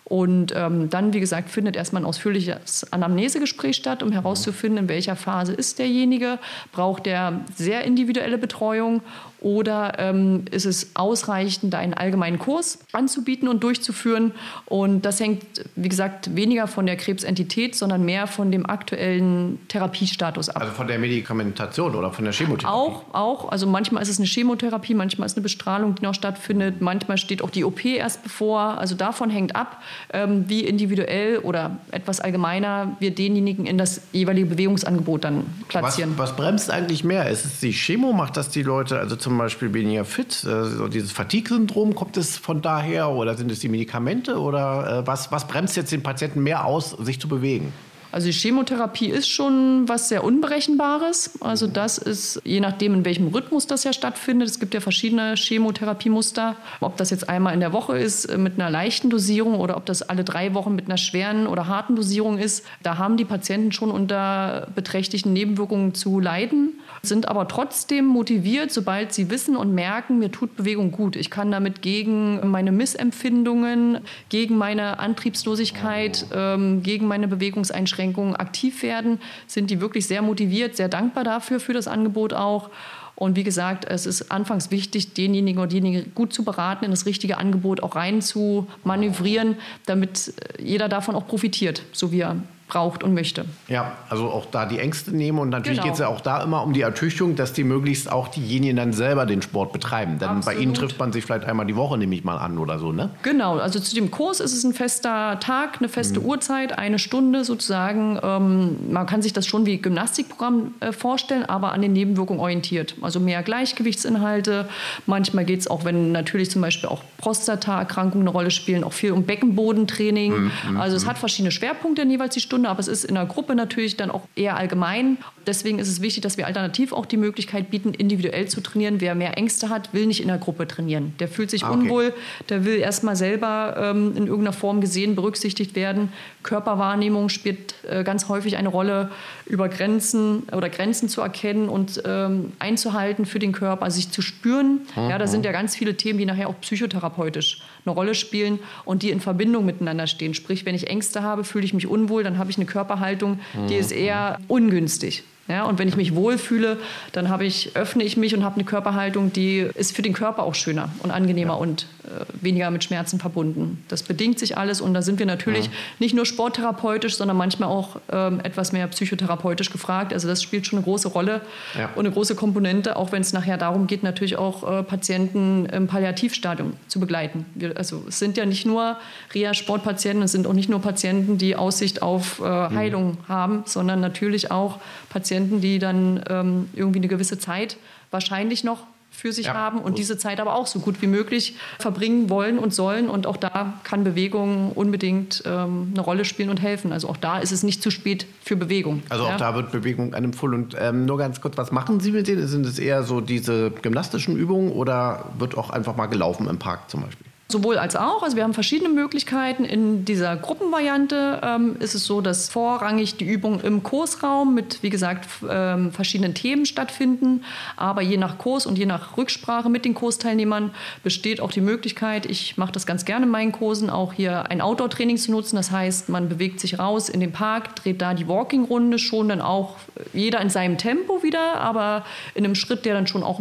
Und 0.05 0.53
ähm, 0.55 0.91
dann, 0.91 1.15
wie 1.15 1.21
gesagt, 1.21 1.49
findet 1.49 1.77
erstmal 1.77 2.03
ein 2.03 2.07
ausführliches 2.07 2.93
Anamnesegespräch 2.93 3.77
statt, 3.77 4.03
um 4.03 4.13
herauszufinden, 4.13 4.85
in 4.85 4.89
welcher 4.89 5.17
Phase 5.17 5.55
ist 5.55 5.79
derjenige. 5.79 6.39
Braucht 6.73 7.07
der 7.07 7.41
sehr 7.55 7.85
individuelle 7.85 8.37
Betreuung 8.37 9.01
oder 9.45 9.99
ähm, 9.99 10.47
ist 10.51 10.65
es 10.65 10.97
ausreichend, 10.97 11.75
einen 11.75 11.93
allgemeinen 11.93 12.39
Kurs 12.39 12.79
anzubieten 12.93 13.47
und 13.47 13.63
durchzuführen? 13.63 14.33
Und 14.65 15.03
das 15.03 15.21
hängt, 15.21 15.45
wie 15.77 15.91
gesagt, 15.91 16.35
weniger 16.35 16.67
von 16.67 16.87
der 16.87 16.97
Krebsentität, 16.97 17.77
sondern 17.77 18.07
mehr 18.07 18.27
von 18.27 18.51
dem 18.51 18.65
aktuellen 18.65 19.61
Therapiestatus 19.69 20.49
ab. 20.49 20.63
Also 20.63 20.73
von 20.73 20.87
der 20.87 20.99
Medikamentation 20.99 21.95
oder 21.95 22.11
von 22.11 22.25
der 22.25 22.33
Chemotherapie? 22.33 22.75
Auch, 22.75 23.03
auch. 23.13 23.53
Also 23.53 23.67
manchmal 23.67 24.03
ist 24.03 24.09
es 24.09 24.19
eine 24.19 24.27
Chemotherapie, 24.27 24.95
manchmal 24.95 25.27
ist 25.27 25.33
es 25.33 25.37
eine 25.37 25.43
Bestrahlung, 25.43 25.95
die 25.95 26.03
noch 26.03 26.15
stattfindet, 26.15 26.81
manchmal 26.81 27.19
steht 27.19 27.43
auch 27.43 27.51
die 27.51 27.65
OP 27.65 27.85
erst 27.85 28.23
bevor. 28.23 28.79
Also 28.79 28.95
davon 28.95 29.29
hängt 29.29 29.55
ab, 29.55 29.83
ähm, 30.15 30.49
wie 30.49 30.61
individuell 30.65 31.39
oder 31.39 31.77
etwas 31.91 32.21
allgemeiner 32.21 32.97
wir 32.99 33.15
denjenigen 33.15 33.67
in 33.67 33.77
das 33.77 34.01
jeweilige 34.13 34.47
Bewegungsangebot 34.47 35.25
dann 35.25 35.45
platzieren. 35.69 36.15
Was, 36.17 36.31
was 36.31 36.37
bremst 36.37 36.71
eigentlich 36.71 37.05
mehr? 37.05 37.29
Ist 37.29 37.45
es 37.45 37.61
die 37.61 37.73
Chemo? 37.73 38.15
Macht 38.15 38.39
das 38.39 38.49
die 38.49 38.63
Leute 38.63 38.99
also 38.99 39.17
zum 39.17 39.34
Beispiel 39.39 39.73
weniger 39.73 40.05
fit? 40.05 40.45
Äh, 40.45 40.65
so 40.65 40.89
dieses 40.89 41.13
Fatigue-Syndrom, 41.13 41.95
kommt 41.95 42.17
es 42.17 42.37
von 42.37 42.63
daher 42.63 43.11
oder 43.11 43.37
sind 43.37 43.51
es 43.51 43.61
die 43.61 43.69
Medikamente 43.69 44.39
oder 44.39 45.01
äh, 45.01 45.07
was, 45.07 45.33
was 45.33 45.47
bremst 45.47 45.77
jetzt 45.77 45.93
den 45.93 46.03
Patienten 46.03 46.43
mehr 46.43 46.65
aus, 46.65 46.91
sich 46.91 47.21
zu 47.21 47.29
bewegen? 47.29 47.73
Also 48.15 48.29
die 48.29 48.33
Chemotherapie 48.33 49.09
ist 49.09 49.29
schon 49.29 49.89
was 49.89 50.09
sehr 50.09 50.23
Unberechenbares. 50.23 51.33
Also 51.41 51.67
das 51.67 51.99
ist, 51.99 52.41
je 52.45 52.61
nachdem, 52.61 52.95
in 52.95 53.05
welchem 53.05 53.27
Rhythmus 53.27 53.67
das 53.67 53.83
ja 53.83 53.93
stattfindet. 53.93 54.49
Es 54.49 54.61
gibt 54.61 54.73
ja 54.73 54.79
verschiedene 54.79 55.35
Chemotherapiemuster. 55.35 56.55
Ob 56.81 56.97
das 56.97 57.11
jetzt 57.11 57.29
einmal 57.29 57.55
in 57.55 57.59
der 57.59 57.73
Woche 57.73 57.99
ist 57.99 58.27
äh, 58.27 58.39
mit 58.39 58.55
einer 58.55 58.71
leichten 58.71 59.11
Dosierung 59.11 59.59
oder 59.59 59.77
ob 59.77 59.85
das 59.87 60.03
alle 60.03 60.23
drei 60.23 60.55
Wochen 60.55 60.77
mit 60.77 60.85
einer 60.85 60.97
schweren 60.97 61.49
oder 61.49 61.67
harten 61.67 61.97
Dosierung 61.97 62.39
ist. 62.39 62.65
Da 62.85 62.99
haben 62.99 63.17
die 63.17 63.25
Patienten 63.25 63.73
schon 63.73 63.91
unter 63.91 64.69
beträchtlichen 64.77 65.33
Nebenwirkungen 65.33 65.93
zu 65.93 66.21
leiden 66.21 66.75
sind 67.03 67.29
aber 67.29 67.49
trotzdem 67.49 68.07
motiviert, 68.07 68.73
sobald 68.73 69.13
sie 69.13 69.31
wissen 69.31 69.57
und 69.57 69.75
merken, 69.75 70.19
mir 70.19 70.31
tut 70.31 70.57
Bewegung 70.57 70.91
gut. 70.91 71.17
Ich 71.17 71.31
kann 71.31 71.51
damit 71.51 71.83
gegen 71.83 72.51
meine 72.51 72.73
Missempfindungen, 72.73 73.99
gegen 74.29 74.57
meine 74.57 74.99
Antriebslosigkeit, 74.99 76.27
ähm, 76.33 76.83
gegen 76.83 77.07
meine 77.07 77.29
Bewegungseinschränkungen 77.29 78.04
aktiv 78.13 78.83
werden, 78.83 79.21
sind 79.47 79.71
die 79.71 79.81
wirklich 79.81 80.07
sehr 80.07 80.23
motiviert, 80.23 80.77
sehr 80.77 80.89
dankbar 80.89 81.25
dafür, 81.25 81.61
für 81.61 81.73
das 81.73 81.89
Angebot 81.89 82.33
auch. 82.33 82.71
Und 83.17 83.37
wie 83.37 83.45
gesagt, 83.45 83.85
es 83.85 84.07
ist 84.07 84.33
anfangs 84.33 84.71
wichtig, 84.71 85.15
denjenigen 85.15 85.61
oder 85.61 85.69
diejenigen 85.69 86.13
gut 86.15 86.33
zu 86.33 86.45
beraten, 86.45 86.85
in 86.85 86.91
das 86.91 87.07
richtige 87.07 87.39
Angebot 87.39 87.83
auch 87.83 87.95
rein 87.95 88.23
zu 88.23 88.67
manövrieren, 88.83 89.57
damit 89.87 90.35
jeder 90.59 90.89
davon 90.89 91.15
auch 91.15 91.27
profitiert, 91.27 91.83
so 91.93 92.11
wie 92.11 92.21
er 92.21 92.37
braucht 92.75 93.05
und 93.05 93.15
möchte. 93.15 93.45
Ja, 93.69 93.93
also 94.11 94.29
auch 94.31 94.47
da 94.47 94.67
die 94.67 94.81
Ängste 94.81 95.13
nehmen 95.13 95.39
und 95.39 95.49
natürlich 95.49 95.79
genau. 95.79 95.85
geht 95.85 95.95
es 95.95 96.01
ja 96.01 96.09
auch 96.09 96.21
da 96.21 96.43
immer 96.43 96.65
um 96.65 96.73
die 96.73 96.81
Ertüchtigung, 96.81 97.37
dass 97.37 97.53
die 97.53 97.63
möglichst 97.63 98.11
auch 98.11 98.27
diejenigen 98.27 98.77
dann 98.77 98.93
selber 98.93 99.27
den 99.27 99.43
Sport 99.43 99.73
betreiben. 99.73 100.19
Denn 100.19 100.29
Absolut. 100.29 100.45
bei 100.45 100.61
ihnen 100.61 100.75
trifft 100.75 100.99
man 100.99 101.13
sich 101.13 101.25
vielleicht 101.25 101.45
einmal 101.45 101.67
die 101.67 101.77
Woche, 101.77 101.97
nehme 101.97 102.17
ich 102.17 102.25
mal 102.25 102.37
an 102.37 102.59
oder 102.59 102.81
so, 102.81 102.91
ne? 102.91 103.11
Genau, 103.23 103.59
also 103.59 103.79
zu 103.79 103.95
dem 103.95 104.11
Kurs 104.11 104.41
ist 104.41 104.53
es 104.53 104.65
ein 104.65 104.75
fester 104.75 105.39
Tag, 105.39 105.77
eine 105.79 105.89
feste 105.89 106.19
mhm. 106.19 106.27
Uhrzeit, 106.27 106.77
eine 106.77 106.99
Stunde 106.99 107.45
sozusagen. 107.45 108.19
Ähm, 108.21 108.77
man 108.91 109.07
kann 109.07 109.23
sich 109.23 109.33
das 109.33 109.47
schon 109.47 109.67
wie 109.67 109.79
Gymnastikprogramm 109.79 110.75
äh, 110.81 110.91
vorstellen, 110.91 111.45
aber 111.45 111.73
an 111.73 111.81
den 111.81 111.93
Nebenwirkungen 111.93 112.41
orientiert. 112.41 112.97
Also 113.03 113.21
mehr 113.21 113.45
Gleichgewichtsinhalte. 113.45 114.69
Manchmal 115.07 115.45
geht 115.45 115.61
es 115.61 115.69
auch, 115.69 115.85
wenn 115.85 116.11
natürlich 116.11 116.51
zum 116.51 116.61
Beispiel 116.61 116.89
auch 116.89 117.05
Prostataerkrankungen 117.19 118.27
eine 118.27 118.33
Rolle 118.37 118.51
spielen, 118.51 118.83
auch 118.83 118.93
viel 118.93 119.13
um 119.13 119.23
Beckenbodentraining. 119.23 120.51
Mhm. 120.67 120.77
also 120.77 120.97
es 120.97 121.05
mhm. 121.05 121.11
hat 121.11 121.19
verschiedene 121.19 121.53
Schwerpunkte 121.53 122.03
jeweils 122.03 122.35
die 122.35 122.41
Stunde. 122.41 122.64
Stunde, 122.65 122.71
aber 122.71 122.81
es 122.81 122.89
ist 122.89 123.05
in 123.05 123.15
der 123.15 123.27
Gruppe 123.27 123.55
natürlich 123.55 123.97
dann 123.97 124.11
auch 124.11 124.23
eher 124.35 124.57
allgemein. 124.57 125.19
Deswegen 125.47 125.79
ist 125.79 125.89
es 125.89 126.01
wichtig, 126.01 126.23
dass 126.23 126.39
wir 126.39 126.47
alternativ 126.47 126.93
auch 126.93 127.07
die 127.07 127.17
Möglichkeit 127.17 127.71
bieten, 127.71 127.93
individuell 127.93 128.49
zu 128.49 128.61
trainieren. 128.63 129.01
Wer 129.01 129.15
mehr 129.15 129.37
Ängste 129.37 129.69
hat, 129.69 129.93
will 129.93 130.07
nicht 130.07 130.21
in 130.21 130.29
der 130.29 130.39
Gruppe 130.39 130.67
trainieren. 130.67 131.15
Der 131.19 131.29
fühlt 131.29 131.51
sich 131.51 131.65
ah, 131.65 131.71
okay. 131.71 131.81
unwohl, 131.81 132.15
der 132.49 132.65
will 132.65 132.79
erstmal 132.79 133.17
selber 133.17 133.77
ähm, 133.79 134.17
in 134.17 134.27
irgendeiner 134.27 134.53
Form 134.53 134.81
gesehen, 134.81 135.15
berücksichtigt 135.15 135.75
werden. 135.75 136.13
Körperwahrnehmung 136.43 137.29
spielt 137.29 137.75
äh, 137.89 138.05
ganz 138.05 138.29
häufig 138.29 138.57
eine 138.57 138.69
Rolle, 138.69 139.11
über 139.47 139.69
Grenzen 139.69 140.45
oder 140.53 140.71
Grenzen 140.71 141.09
zu 141.09 141.21
erkennen 141.21 141.69
und 141.69 142.03
ähm, 142.07 142.53
einzuhalten 142.59 143.27
für 143.27 143.39
den 143.39 143.53
Körper, 143.53 143.91
sich 143.91 144.11
zu 144.11 144.23
spüren. 144.23 144.81
Mhm. 144.97 145.11
Ja, 145.11 145.19
da 145.19 145.27
sind 145.27 145.45
ja 145.45 145.53
ganz 145.53 145.77
viele 145.77 145.95
Themen, 145.97 146.19
die 146.19 146.25
nachher 146.25 146.49
auch 146.49 146.59
psychotherapeutisch 146.61 147.61
eine 147.85 147.95
Rolle 147.95 148.15
spielen 148.15 148.59
und 148.85 149.03
die 149.03 149.11
in 149.11 149.21
Verbindung 149.21 149.65
miteinander 149.65 150.07
stehen. 150.07 150.35
Sprich, 150.35 150.65
wenn 150.65 150.75
ich 150.75 150.89
Ängste 150.89 151.23
habe, 151.23 151.45
fühle 151.45 151.65
ich 151.65 151.75
mich 151.75 151.87
unwohl, 151.87 152.23
dann 152.23 152.39
habe 152.39 152.51
ich 152.51 152.57
eine 152.57 152.67
Körperhaltung, 152.67 153.41
die 153.69 153.75
ist 153.75 153.93
eher 153.93 154.39
ungünstig. 154.49 155.25
Ja, 155.47 155.65
und 155.65 155.79
wenn 155.79 155.89
ich 155.89 155.97
mich 155.97 156.15
wohlfühle, 156.15 156.79
dann 157.13 157.29
habe 157.29 157.45
ich, 157.45 157.73
öffne 157.75 158.03
ich 158.03 158.17
mich 158.17 158.35
und 158.35 158.45
habe 158.45 158.55
eine 158.55 158.65
Körperhaltung, 158.65 159.33
die 159.33 159.59
ist 159.75 159.95
für 159.95 160.01
den 160.01 160.15
Körper 160.15 160.43
auch 160.43 160.55
schöner 160.55 160.89
und 161.03 161.11
angenehmer 161.11 161.55
ja. 161.55 161.59
und 161.59 161.87
äh, 162.05 162.25
weniger 162.43 162.71
mit 162.71 162.83
Schmerzen 162.83 163.19
verbunden. 163.19 163.85
Das 163.89 164.03
bedingt 164.03 164.39
sich 164.39 164.57
alles 164.57 164.81
und 164.81 164.95
da 164.95 165.03
sind 165.03 165.19
wir 165.19 165.27
natürlich 165.27 165.67
ja. 165.67 165.73
nicht 165.99 166.15
nur 166.15 166.25
sporttherapeutisch, 166.25 167.17
sondern 167.17 167.37
manchmal 167.37 167.69
auch 167.69 167.97
ähm, 168.11 168.41
etwas 168.43 168.73
mehr 168.73 168.87
psychotherapeutisch 168.87 169.71
gefragt. 169.71 170.15
Also 170.15 170.29
das 170.29 170.43
spielt 170.43 170.67
schon 170.67 170.79
eine 170.79 170.85
große 170.85 171.09
Rolle 171.09 171.43
ja. 171.79 171.91
und 171.95 172.07
eine 172.07 172.15
große 172.15 172.35
Komponente, 172.37 172.97
auch 172.97 173.13
wenn 173.13 173.21
es 173.21 173.35
nachher 173.35 173.59
darum 173.59 173.87
geht, 173.87 174.03
natürlich 174.03 174.37
auch 174.37 174.81
äh, 174.81 174.83
Patienten 174.83 175.67
im 175.67 175.89
Palliativstadium 175.89 176.75
zu 176.89 177.01
begleiten. 177.01 177.45
Wir, 177.55 177.77
also 177.77 178.03
es 178.09 178.19
sind 178.19 178.39
ja 178.39 178.47
nicht 178.47 178.65
nur 178.65 178.97
Reha-Sportpatienten, 179.35 180.23
es 180.23 180.33
sind 180.33 180.47
auch 180.47 180.55
nicht 180.55 180.71
nur 180.71 180.81
Patienten, 180.81 181.37
die 181.37 181.55
Aussicht 181.55 182.01
auf 182.01 182.41
äh, 182.41 182.45
mhm. 182.45 182.75
Heilung 182.75 183.07
mhm. 183.11 183.29
haben, 183.29 183.63
sondern 183.67 184.01
natürlich 184.01 184.51
auch 184.51 184.79
Patienten, 185.11 185.34
die 185.61 185.79
dann 185.79 186.23
ähm, 186.29 186.69
irgendwie 186.75 186.99
eine 186.99 187.09
gewisse 187.09 187.39
Zeit 187.39 187.77
wahrscheinlich 188.11 188.65
noch 188.65 188.87
für 189.15 189.33
sich 189.33 189.47
ja, 189.47 189.55
haben 189.55 189.79
und 189.79 189.93
gut. 189.93 189.99
diese 189.99 190.19
Zeit 190.19 190.41
aber 190.41 190.55
auch 190.55 190.67
so 190.67 190.81
gut 190.81 191.01
wie 191.01 191.07
möglich 191.07 191.55
verbringen 191.79 192.29
wollen 192.31 192.59
und 192.59 192.75
sollen. 192.75 193.09
Und 193.09 193.27
auch 193.27 193.37
da 193.37 193.75
kann 193.85 194.03
Bewegung 194.03 194.73
unbedingt 194.73 195.43
ähm, 195.47 195.93
eine 195.93 196.01
Rolle 196.01 196.25
spielen 196.25 196.51
und 196.51 196.61
helfen. 196.61 196.93
Also 196.93 197.09
auch 197.09 197.17
da 197.17 197.39
ist 197.39 197.53
es 197.53 197.63
nicht 197.63 197.83
zu 197.83 197.91
spät 197.91 198.27
für 198.43 198.57
Bewegung. 198.57 199.03
Also 199.09 199.25
ja? 199.25 199.35
auch 199.35 199.37
da 199.37 199.55
wird 199.55 199.71
Bewegung 199.71 200.15
einem 200.15 200.33
voll. 200.33 200.55
Und 200.55 200.77
ähm, 200.79 201.07
nur 201.07 201.17
ganz 201.19 201.41
kurz, 201.41 201.57
was 201.57 201.71
machen 201.71 202.01
Sie 202.01 202.11
mit 202.11 202.27
denen? 202.27 202.47
Sind 202.49 202.67
es 202.67 202.79
eher 202.79 203.05
so 203.05 203.21
diese 203.21 203.71
gymnastischen 203.71 204.37
Übungen 204.37 204.73
oder 204.73 205.27
wird 205.39 205.57
auch 205.57 205.71
einfach 205.71 205.97
mal 205.97 206.07
gelaufen 206.07 206.49
im 206.49 206.59
Park 206.59 206.91
zum 206.91 207.03
Beispiel? 207.03 207.27
Sowohl 207.47 207.77
als 207.77 207.95
auch. 207.95 208.23
Also 208.23 208.37
wir 208.37 208.43
haben 208.43 208.55
verschiedene 208.55 208.89
Möglichkeiten. 208.89 209.67
In 209.67 210.07
dieser 210.07 210.35
Gruppenvariante 210.35 211.41
ähm, 211.43 211.77
ist 211.79 211.95
es 211.95 212.07
so, 212.07 212.23
dass 212.23 212.49
vorrangig 212.49 213.17
die 213.19 213.27
Übungen 213.27 213.61
im 213.61 213.83
Kursraum 213.83 214.55
mit, 214.55 214.83
wie 214.83 214.89
gesagt, 214.89 215.29
ähm, 215.49 215.93
verschiedenen 215.93 216.33
Themen 216.33 216.65
stattfinden. 216.65 217.45
Aber 217.77 218.01
je 218.01 218.17
nach 218.17 218.39
Kurs 218.39 218.65
und 218.65 218.79
je 218.79 218.87
nach 218.87 219.19
Rücksprache 219.19 219.69
mit 219.69 219.85
den 219.85 219.93
Kursteilnehmern 219.93 220.71
besteht 221.03 221.43
auch 221.43 221.53
die 221.53 221.61
Möglichkeit, 221.61 222.25
ich 222.25 222.57
mache 222.57 222.73
das 222.73 222.87
ganz 222.87 223.05
gerne 223.05 223.27
in 223.27 223.31
meinen 223.31 223.53
Kursen, 223.53 223.91
auch 223.91 224.15
hier 224.15 224.51
ein 224.51 224.63
Outdoor-Training 224.63 225.19
zu 225.19 225.31
nutzen. 225.31 225.57
Das 225.57 225.71
heißt, 225.71 226.09
man 226.09 226.31
bewegt 226.31 226.61
sich 226.61 226.79
raus 226.79 227.11
in 227.11 227.21
den 227.21 227.33
Park, 227.33 227.77
dreht 227.77 228.01
da 228.01 228.15
die 228.15 228.27
Walking-Runde 228.27 228.99
schon 228.99 229.29
dann 229.29 229.43
auch 229.43 229.77
jeder 230.15 230.41
in 230.41 230.49
seinem 230.49 230.79
Tempo 230.79 231.23
wieder, 231.23 231.61
aber 231.61 232.07
in 232.35 232.47
einem 232.47 232.55
Schritt, 232.55 232.87
der 232.87 232.95
dann 232.95 233.07
schon 233.07 233.23
auch 233.23 233.39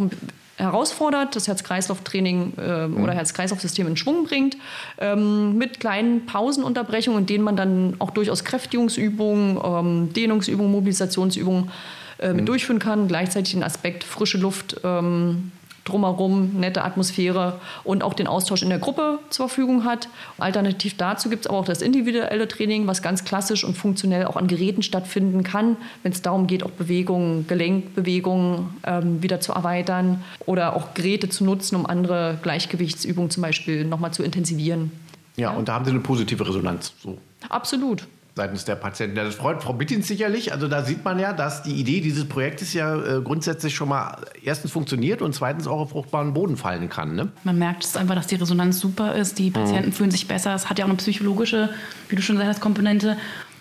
herausfordert, 0.56 1.34
das 1.36 1.48
Herz-Kreislauf-Training 1.48 2.52
äh, 2.58 2.86
mhm. 2.86 3.02
oder 3.02 3.12
Herz-Kreislauf-System 3.12 3.86
in 3.86 3.96
Schwung 3.96 4.24
bringt, 4.24 4.56
ähm, 4.98 5.58
mit 5.58 5.80
kleinen 5.80 6.26
Pausenunterbrechungen, 6.26 7.20
in 7.20 7.26
denen 7.26 7.44
man 7.44 7.56
dann 7.56 7.94
auch 7.98 8.10
durchaus 8.10 8.44
Kräftigungsübungen, 8.44 9.58
ähm, 9.62 10.12
Dehnungsübungen, 10.12 10.70
Mobilisationsübungen 10.70 11.70
äh, 12.18 12.28
mit 12.28 12.42
mhm. 12.42 12.46
durchführen 12.46 12.78
kann. 12.78 13.08
Gleichzeitig 13.08 13.54
den 13.54 13.64
Aspekt 13.64 14.04
frische 14.04 14.38
Luft 14.38 14.80
ähm, 14.84 15.52
drumherum 15.84 16.60
nette 16.60 16.84
Atmosphäre 16.84 17.60
und 17.84 18.02
auch 18.02 18.14
den 18.14 18.26
Austausch 18.26 18.62
in 18.62 18.70
der 18.70 18.78
Gruppe 18.78 19.18
zur 19.30 19.48
Verfügung 19.48 19.84
hat. 19.84 20.08
Alternativ 20.38 20.96
dazu 20.96 21.28
gibt 21.28 21.44
es 21.44 21.50
aber 21.50 21.58
auch 21.58 21.64
das 21.64 21.82
individuelle 21.82 22.48
Training, 22.48 22.86
was 22.86 23.02
ganz 23.02 23.24
klassisch 23.24 23.64
und 23.64 23.76
funktionell 23.76 24.26
auch 24.26 24.36
an 24.36 24.46
Geräten 24.46 24.82
stattfinden 24.82 25.42
kann, 25.42 25.76
wenn 26.02 26.12
es 26.12 26.22
darum 26.22 26.46
geht, 26.46 26.62
auch 26.62 26.70
Bewegungen, 26.70 27.46
Gelenkbewegungen 27.46 28.70
ähm, 28.84 29.22
wieder 29.22 29.40
zu 29.40 29.52
erweitern 29.52 30.24
oder 30.46 30.76
auch 30.76 30.94
Geräte 30.94 31.28
zu 31.28 31.44
nutzen, 31.44 31.76
um 31.76 31.86
andere 31.86 32.38
Gleichgewichtsübungen 32.42 33.30
zum 33.30 33.42
Beispiel 33.42 33.84
nochmal 33.84 34.12
zu 34.12 34.22
intensivieren. 34.22 34.90
Ja, 35.36 35.50
ja, 35.50 35.56
und 35.56 35.68
da 35.68 35.74
haben 35.74 35.84
Sie 35.84 35.90
eine 35.90 36.00
positive 36.00 36.46
Resonanz. 36.46 36.92
So. 37.02 37.18
Absolut 37.48 38.06
seitens 38.36 38.64
der 38.64 38.74
Patienten. 38.74 39.16
Das 39.16 39.34
freut 39.36 39.62
Frau 39.62 39.72
Bittins 39.72 40.08
sicherlich. 40.08 40.52
Also 40.52 40.66
da 40.66 40.82
sieht 40.82 41.04
man 41.04 41.18
ja, 41.18 41.32
dass 41.32 41.62
die 41.62 41.74
Idee 41.74 42.00
dieses 42.00 42.28
Projektes 42.28 42.74
ja 42.74 42.96
äh, 42.96 43.20
grundsätzlich 43.22 43.74
schon 43.74 43.88
mal 43.88 44.18
erstens 44.42 44.72
funktioniert 44.72 45.22
und 45.22 45.34
zweitens 45.34 45.66
auch 45.66 45.78
auf 45.78 45.90
fruchtbaren 45.90 46.34
Boden 46.34 46.56
fallen 46.56 46.88
kann. 46.88 47.14
Ne? 47.14 47.28
Man 47.44 47.58
merkt 47.58 47.84
es 47.84 47.96
einfach, 47.96 48.16
dass 48.16 48.26
die 48.26 48.34
Resonanz 48.34 48.80
super 48.80 49.14
ist. 49.14 49.38
Die 49.38 49.50
Patienten 49.50 49.90
mhm. 49.90 49.92
fühlen 49.92 50.10
sich 50.10 50.26
besser. 50.26 50.54
Es 50.54 50.68
hat 50.68 50.78
ja 50.78 50.84
auch 50.84 50.88
eine 50.88 50.98
psychologische, 50.98 51.70
wie 52.08 52.16
du 52.16 52.22
schon 52.22 52.36
gesagt 52.36 52.56
hast, 52.56 52.60
Komponente, 52.60 53.16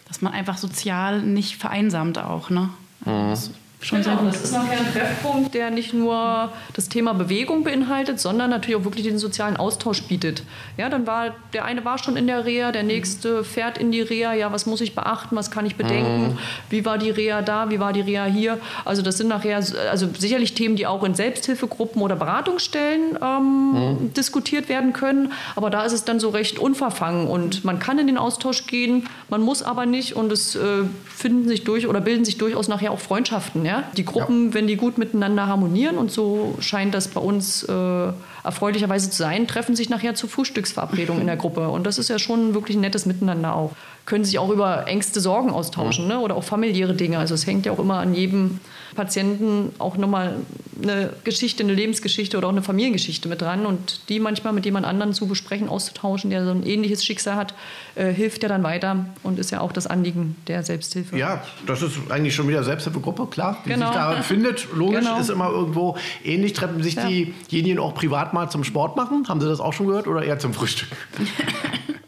dass 0.08 0.22
man 0.22 0.34
einfach 0.34 0.58
sozial 0.58 1.22
nicht 1.22 1.58
vereinsamt 1.58 2.18
auch. 2.18 2.50
Ne? 2.50 2.70
Mhm. 3.06 3.30
Das 3.30 3.52
schon 3.84 4.02
genau, 4.02 4.16
sehr 4.16 4.24
gut. 4.24 4.34
Das 4.34 4.44
ist 4.44 4.54
nachher 4.54 4.80
ein 4.80 4.94
Treffpunkt, 4.94 5.54
der 5.54 5.70
nicht 5.70 5.94
nur 5.94 6.52
das 6.74 6.90
Thema 6.90 7.14
Bewegung 7.14 7.64
beinhaltet, 7.64 8.20
sondern 8.20 8.50
natürlich 8.50 8.80
auch 8.80 8.86
wirklich 8.86 9.06
den 9.06 9.18
sozialen 9.18 9.58
Austausch 9.58 10.04
bietet. 10.04 10.44
Ja, 10.78 10.90
dann 10.90 11.08
war 11.08 11.36
der 11.54 11.66
eine 11.66 11.86
war 11.86 11.98
schon 11.98 12.18
in 12.18 12.28
der 12.28 12.46
Reha, 12.46 12.72
der 12.72 12.84
nächste 12.84 13.44
fährt 13.44 13.78
in 13.78 13.92
die 13.92 14.02
Reha. 14.02 14.34
Ja, 14.34 14.52
was 14.52 14.66
muss 14.66 14.82
ich 14.82 14.96
beachten? 14.96 15.36
Was 15.36 15.52
kann 15.52 15.66
ich 15.66 15.76
bedenken? 15.76 16.34
Mhm. 16.34 16.38
Wie 16.70 16.86
war 16.86 16.98
die 16.98 17.10
Reha 17.10 17.42
da? 17.42 17.70
Wie 17.70 17.80
war 17.80 17.94
die 17.94 18.02
Reha 18.02 18.26
hier? 18.26 18.60
Also 18.86 19.02
das 19.02 19.18
sind 19.18 19.28
nachher 19.28 19.58
also 19.92 20.08
sicherlich 20.18 20.54
Themen, 20.54 20.76
die 20.76 20.88
auch 20.88 21.04
in 21.04 21.16
Selbsthilfegruppen 21.16 22.02
oder 22.02 22.16
Beratungsstellen 22.16 23.18
ähm, 23.22 23.72
mhm. 23.72 24.14
diskutiert 24.14 24.70
werden 24.70 24.94
können. 24.94 25.32
Aber 25.56 25.70
da 25.70 25.84
ist 25.84 25.94
es 25.94 26.06
dann 26.06 26.20
so 26.20 26.30
recht 26.30 26.60
unverfangen 26.60 27.28
und 27.28 27.66
man 27.66 27.80
kann 27.80 28.00
in 28.00 28.08
den 28.08 28.18
Austausch 28.18 28.68
gehen, 28.68 29.08
man 29.30 29.42
muss 29.42 29.64
aber 29.64 29.86
nicht 29.86 30.16
und 30.16 30.32
es 30.32 30.56
äh, 30.56 30.84
finden 31.06 31.48
sich 31.48 31.64
durch 31.64 31.88
oder 31.88 32.02
bilden 32.02 32.26
sich 32.26 32.38
durchaus 32.38 32.68
nachher 32.68 32.92
auch 32.92 33.00
Freundschaften. 33.00 33.66
Ja? 33.66 33.73
Ja? 33.74 33.84
Die 33.98 34.06
Gruppen, 34.06 34.48
ja. 34.48 34.54
wenn 34.54 34.68
die 34.68 34.76
gut 34.76 34.98
miteinander 34.98 35.48
harmonieren, 35.48 35.98
und 35.98 36.12
so 36.12 36.56
scheint 36.60 36.94
das 36.94 37.08
bei 37.08 37.22
uns 37.22 37.64
äh, 37.64 38.08
erfreulicherweise 38.44 39.10
zu 39.10 39.18
sein, 39.18 39.48
treffen 39.48 39.76
sich 39.76 39.90
nachher 39.90 40.16
zur 40.16 40.30
Frühstücksverabredung 40.30 41.20
in 41.20 41.28
der 41.28 41.38
Gruppe. 41.38 41.70
Und 41.70 41.86
das 41.86 41.98
ist 41.98 42.10
ja 42.10 42.20
schon 42.20 42.54
wirklich 42.54 42.78
ein 42.78 42.82
nettes 42.82 43.06
Miteinander 43.06 43.56
auch. 43.56 43.72
Können 44.06 44.26
sich 44.26 44.38
auch 44.38 44.50
über 44.50 44.86
Ängste, 44.86 45.22
Sorgen 45.22 45.50
austauschen 45.50 46.08
ne? 46.08 46.20
oder 46.20 46.36
auch 46.36 46.44
familiäre 46.44 46.94
Dinge. 46.94 47.20
Also 47.20 47.36
es 47.36 47.48
hängt 47.48 47.66
ja 47.66 47.72
auch 47.72 47.80
immer 47.80 48.00
an 48.00 48.14
jedem 48.14 48.60
Patienten 48.96 49.74
auch 49.80 49.96
nochmal 49.96 50.36
eine 50.82 51.12
Geschichte, 51.24 51.64
eine 51.64 51.74
Lebensgeschichte 51.74 52.38
oder 52.38 52.48
auch 52.48 52.52
eine 52.52 52.62
Familiengeschichte 52.62 53.30
mit 53.30 53.42
dran. 53.42 53.66
Und 53.66 54.02
die 54.10 54.20
manchmal 54.20 54.52
mit 54.52 54.66
jemand 54.66 54.86
anderem 54.86 55.14
zu 55.14 55.28
besprechen, 55.28 55.70
auszutauschen, 55.70 56.30
der 56.30 56.44
so 56.44 56.52
ein 56.52 56.66
ähnliches 56.66 57.06
Schicksal 57.06 57.36
hat, 57.36 57.54
äh, 57.96 58.12
hilft 58.12 58.44
ja 58.44 58.50
dann 58.50 58.64
weiter 58.64 59.06
und 59.24 59.40
ist 59.40 59.52
ja 59.52 59.62
auch 59.62 59.72
das 59.72 59.88
Anliegen 59.88 60.36
der 60.48 60.64
Selbsthilfe. 60.64 61.18
Ja, 61.18 61.42
das 61.66 61.82
ist 61.82 61.98
eigentlich 62.10 62.36
schon 62.36 62.50
wieder 62.50 62.64
Selbsthilfegruppe, 62.66 63.28
klar, 63.28 63.58
die 63.66 63.70
genau. 63.70 63.88
sich 63.88 63.96
da 63.96 64.22
findet. 64.22 64.68
Logisch 64.76 65.00
genau. 65.00 65.20
ist 65.20 65.30
immer 65.30 65.50
irgendwo 65.50 65.96
ähnlich. 66.26 66.52
Treffen 66.52 66.84
sich 66.84 66.96
ja. 66.96 67.08
diejenigen 67.08 67.80
auch 67.80 67.96
privat 67.96 68.33
mal 68.34 68.50
zum 68.50 68.64
Sport 68.64 68.96
machen? 68.96 69.28
Haben 69.28 69.42
Sie 69.42 69.48
das 69.48 69.60
auch 69.60 69.74
schon 69.74 69.88
gehört 69.88 70.08
oder 70.08 70.24
eher 70.24 70.40
zum 70.40 70.54
Frühstück? 70.54 70.90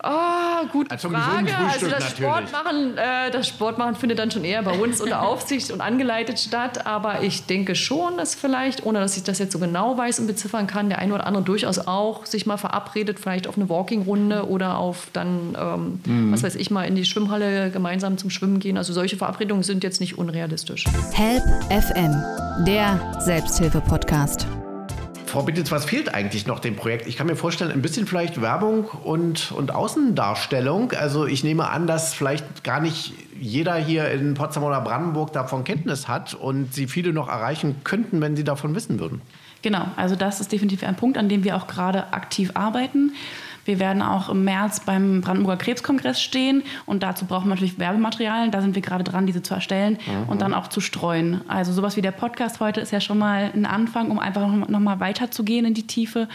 Oh, 0.03 0.67
gute 0.71 0.91
also 0.91 1.09
Frage. 1.09 1.55
Also 1.57 1.87
das 1.87 2.11
Sportmachen, 2.11 2.97
äh, 2.97 3.31
das 3.31 3.47
Sportmachen 3.47 3.95
findet 3.95 4.19
dann 4.19 4.31
schon 4.31 4.43
eher 4.43 4.61
bei 4.63 4.77
uns 4.77 5.01
unter 5.01 5.21
Aufsicht 5.27 5.71
und 5.71 5.81
angeleitet 5.81 6.39
statt. 6.39 6.85
Aber 6.85 7.23
ich 7.23 7.45
denke 7.45 7.75
schon, 7.75 8.17
dass 8.17 8.35
vielleicht, 8.35 8.85
ohne 8.85 8.99
dass 8.99 9.17
ich 9.17 9.23
das 9.23 9.39
jetzt 9.39 9.53
so 9.53 9.59
genau 9.59 9.97
weiß 9.97 10.19
und 10.19 10.27
beziffern 10.27 10.67
kann, 10.67 10.89
der 10.89 10.99
eine 10.99 11.13
oder 11.13 11.25
andere 11.27 11.43
durchaus 11.43 11.79
auch 11.79 12.25
sich 12.25 12.45
mal 12.45 12.57
verabredet, 12.57 13.19
vielleicht 13.19 13.47
auf 13.47 13.57
eine 13.57 13.69
Walking-Runde 13.69 14.47
oder 14.47 14.77
auf 14.77 15.07
dann, 15.13 15.57
ähm, 15.59 15.99
mhm. 16.05 16.31
was 16.31 16.43
weiß 16.43 16.55
ich, 16.55 16.71
mal 16.71 16.83
in 16.83 16.95
die 16.95 17.05
Schwimmhalle 17.05 17.71
gemeinsam 17.71 18.17
zum 18.17 18.29
Schwimmen 18.29 18.59
gehen. 18.59 18.77
Also 18.77 18.93
solche 18.93 19.17
Verabredungen 19.17 19.63
sind 19.63 19.83
jetzt 19.83 19.99
nicht 20.01 20.17
unrealistisch. 20.17 20.85
Help 21.13 21.43
FM, 21.69 22.13
der 22.65 23.19
Selbsthilfe-Podcast. 23.19 24.47
Frau 25.35 25.43
Bittitz, 25.43 25.69
was 25.69 25.83
fehlt 25.83 26.13
eigentlich 26.13 26.47
noch 26.47 26.61
dem 26.61 26.77
Projekt? 26.77 27.07
Ich 27.07 27.17
kann 27.17 27.27
mir 27.27 27.35
vorstellen, 27.35 27.69
ein 27.69 27.81
bisschen 27.81 28.07
vielleicht 28.07 28.41
Werbung 28.41 28.85
und, 28.85 29.51
und 29.51 29.75
Außendarstellung. 29.75 30.93
Also 30.93 31.25
ich 31.25 31.43
nehme 31.43 31.67
an, 31.67 31.87
dass 31.87 32.13
vielleicht 32.13 32.63
gar 32.63 32.79
nicht 32.79 33.11
jeder 33.37 33.75
hier 33.75 34.09
in 34.11 34.35
Potsdam 34.35 34.63
oder 34.63 34.79
Brandenburg 34.79 35.33
davon 35.33 35.65
Kenntnis 35.65 36.07
hat 36.07 36.35
und 36.35 36.73
Sie 36.73 36.87
viele 36.87 37.11
noch 37.11 37.27
erreichen 37.27 37.81
könnten, 37.83 38.21
wenn 38.21 38.37
Sie 38.37 38.45
davon 38.45 38.75
wissen 38.75 38.97
würden. 38.97 39.21
Genau, 39.61 39.87
also 39.97 40.15
das 40.15 40.39
ist 40.39 40.53
definitiv 40.53 40.85
ein 40.85 40.95
Punkt, 40.95 41.17
an 41.17 41.27
dem 41.27 41.43
wir 41.43 41.57
auch 41.57 41.67
gerade 41.67 42.13
aktiv 42.13 42.51
arbeiten. 42.53 43.11
Wir 43.65 43.79
werden 43.79 44.01
auch 44.01 44.29
im 44.29 44.43
März 44.43 44.81
beim 44.81 45.21
Brandenburger 45.21 45.57
Krebskongress 45.57 46.21
stehen 46.21 46.63
und 46.85 47.03
dazu 47.03 47.25
brauchen 47.25 47.45
wir 47.45 47.55
natürlich 47.55 47.79
Werbematerialien. 47.79 48.51
Da 48.51 48.61
sind 48.61 48.75
wir 48.75 48.81
gerade 48.81 49.03
dran, 49.03 49.25
diese 49.25 49.41
zu 49.41 49.53
erstellen 49.53 49.97
mhm. 50.05 50.29
und 50.29 50.41
dann 50.41 50.53
auch 50.53 50.67
zu 50.67 50.79
streuen. 50.79 51.41
Also 51.47 51.73
sowas 51.73 51.97
wie 51.97 52.01
der 52.01 52.11
Podcast 52.11 52.59
heute 52.59 52.79
ist 52.79 52.91
ja 52.91 53.01
schon 53.01 53.17
mal 53.17 53.51
ein 53.53 53.65
Anfang, 53.65 54.11
um 54.11 54.19
einfach 54.19 54.47
noch 54.47 54.79
mal 54.79 54.99
weiterzugehen 54.99 55.65
in 55.65 55.73
die 55.73 55.87
Tiefe. 55.87 56.27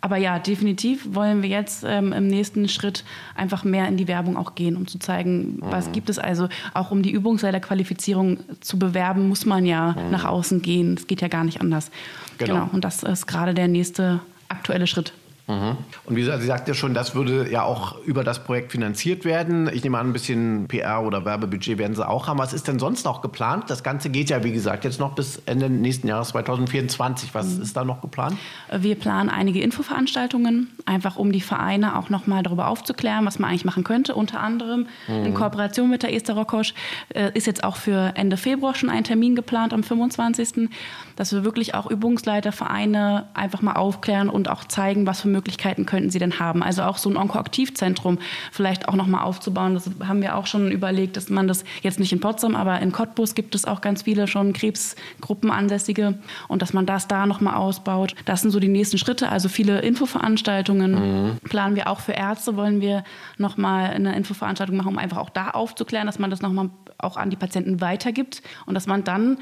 Aber 0.00 0.16
ja, 0.16 0.38
definitiv 0.38 1.14
wollen 1.14 1.42
wir 1.42 1.48
jetzt 1.48 1.84
ähm, 1.86 2.12
im 2.12 2.28
nächsten 2.28 2.68
Schritt 2.68 3.04
einfach 3.34 3.64
mehr 3.64 3.88
in 3.88 3.96
die 3.96 4.06
Werbung 4.06 4.36
auch 4.36 4.54
gehen, 4.54 4.76
um 4.76 4.86
zu 4.86 4.98
zeigen, 4.98 5.56
mhm. 5.56 5.62
was 5.62 5.90
gibt 5.92 6.08
es. 6.08 6.18
Also 6.18 6.48
auch 6.72 6.90
um 6.90 7.02
die 7.02 7.10
Übungsleiterqualifizierung 7.10 8.38
zu 8.60 8.78
bewerben, 8.78 9.28
muss 9.28 9.44
man 9.44 9.66
ja 9.66 9.92
mhm. 9.92 10.10
nach 10.10 10.24
außen 10.24 10.62
gehen. 10.62 10.94
Es 10.94 11.06
geht 11.08 11.20
ja 11.20 11.28
gar 11.28 11.44
nicht 11.44 11.60
anders. 11.60 11.90
Genau. 12.38 12.54
genau. 12.54 12.70
Und 12.72 12.84
das 12.84 13.02
ist 13.02 13.26
gerade 13.26 13.54
der 13.54 13.66
nächste 13.66 14.20
aktuelle 14.48 14.86
Schritt. 14.86 15.12
Mhm. 15.48 15.78
Und 16.04 16.16
wie 16.16 16.20
gesagt, 16.20 16.42
Sie 16.42 16.46
sagte 16.46 16.74
schon, 16.74 16.92
das 16.92 17.14
würde 17.14 17.50
ja 17.50 17.62
auch 17.62 17.98
über 18.04 18.22
das 18.22 18.44
Projekt 18.44 18.70
finanziert 18.70 19.24
werden. 19.24 19.70
Ich 19.72 19.82
nehme 19.82 19.98
an, 19.98 20.10
ein 20.10 20.12
bisschen 20.12 20.68
PR 20.68 21.02
oder 21.02 21.24
Werbebudget 21.24 21.78
werden 21.78 21.96
Sie 21.96 22.06
auch 22.06 22.28
haben. 22.28 22.38
Was 22.38 22.52
ist 22.52 22.68
denn 22.68 22.78
sonst 22.78 23.06
noch 23.06 23.22
geplant? 23.22 23.64
Das 23.68 23.82
Ganze 23.82 24.10
geht 24.10 24.28
ja, 24.28 24.44
wie 24.44 24.52
gesagt, 24.52 24.84
jetzt 24.84 25.00
noch 25.00 25.14
bis 25.14 25.40
Ende 25.46 25.70
nächsten 25.70 26.06
Jahres 26.06 26.28
2024. 26.28 27.34
Was 27.34 27.56
mhm. 27.56 27.62
ist 27.62 27.76
da 27.76 27.84
noch 27.84 28.02
geplant? 28.02 28.36
Wir 28.70 28.94
planen 28.94 29.30
einige 29.30 29.62
Infoveranstaltungen, 29.62 30.68
einfach 30.84 31.16
um 31.16 31.32
die 31.32 31.40
Vereine 31.40 31.98
auch 31.98 32.10
noch 32.10 32.26
mal 32.26 32.42
darüber 32.42 32.68
aufzuklären, 32.68 33.24
was 33.24 33.38
man 33.38 33.48
eigentlich 33.48 33.64
machen 33.64 33.84
könnte. 33.84 34.14
Unter 34.14 34.40
anderem 34.40 34.86
mhm. 35.08 35.24
in 35.24 35.34
Kooperation 35.34 35.88
mit 35.88 36.02
der 36.02 36.14
Esther 36.14 36.34
Rokosch 36.34 36.74
äh, 37.14 37.30
ist 37.32 37.46
jetzt 37.46 37.64
auch 37.64 37.76
für 37.76 38.12
Ende 38.16 38.36
Februar 38.36 38.74
schon 38.74 38.90
ein 38.90 39.04
Termin 39.04 39.34
geplant 39.34 39.72
am 39.72 39.82
25 39.82 40.68
dass 41.16 41.32
wir 41.32 41.42
wirklich 41.42 41.74
auch 41.74 41.90
Übungsleitervereine 41.90 43.26
einfach 43.34 43.60
mal 43.60 43.72
aufklären 43.72 44.28
und 44.30 44.48
auch 44.48 44.64
zeigen, 44.64 45.04
was 45.06 45.22
für 45.22 45.28
Möglichkeiten 45.28 45.37
könnten 45.42 46.10
sie 46.10 46.18
denn 46.18 46.38
haben. 46.38 46.62
Also 46.62 46.82
auch 46.82 46.98
so 46.98 47.10
ein 47.10 47.16
Onkoaktivzentrum 47.16 48.18
vielleicht 48.52 48.88
auch 48.88 48.94
nochmal 48.94 49.24
aufzubauen. 49.24 49.74
Das 49.74 49.90
haben 50.06 50.22
wir 50.22 50.36
auch 50.36 50.46
schon 50.46 50.70
überlegt, 50.70 51.16
dass 51.16 51.30
man 51.30 51.48
das 51.48 51.64
jetzt 51.82 52.00
nicht 52.00 52.12
in 52.12 52.20
Potsdam, 52.20 52.54
aber 52.54 52.80
in 52.80 52.92
Cottbus 52.92 53.34
gibt 53.34 53.54
es 53.54 53.64
auch 53.64 53.80
ganz 53.80 54.02
viele 54.02 54.26
schon 54.26 54.52
Krebsgruppen 54.52 55.50
ansässige 55.50 56.18
und 56.48 56.62
dass 56.62 56.72
man 56.72 56.86
das 56.86 57.08
da 57.08 57.26
nochmal 57.26 57.54
ausbaut. 57.54 58.14
Das 58.24 58.42
sind 58.42 58.50
so 58.50 58.60
die 58.60 58.68
nächsten 58.68 58.98
Schritte. 58.98 59.30
Also 59.30 59.48
viele 59.48 59.80
Infoveranstaltungen 59.80 60.92
mhm. 60.92 61.36
planen 61.44 61.76
wir 61.76 61.88
auch 61.88 62.00
für 62.00 62.12
Ärzte, 62.12 62.56
wollen 62.56 62.80
wir 62.80 63.04
nochmal 63.36 63.90
eine 63.90 64.16
Infoveranstaltung 64.16 64.76
machen, 64.76 64.88
um 64.88 64.98
einfach 64.98 65.18
auch 65.18 65.30
da 65.30 65.50
aufzuklären, 65.50 66.06
dass 66.06 66.18
man 66.18 66.30
das 66.30 66.42
nochmal 66.42 66.70
auch 66.98 67.16
an 67.16 67.30
die 67.30 67.36
Patienten 67.36 67.80
weitergibt 67.80 68.42
und 68.66 68.74
dass 68.74 68.86
man 68.86 69.04
dann 69.04 69.38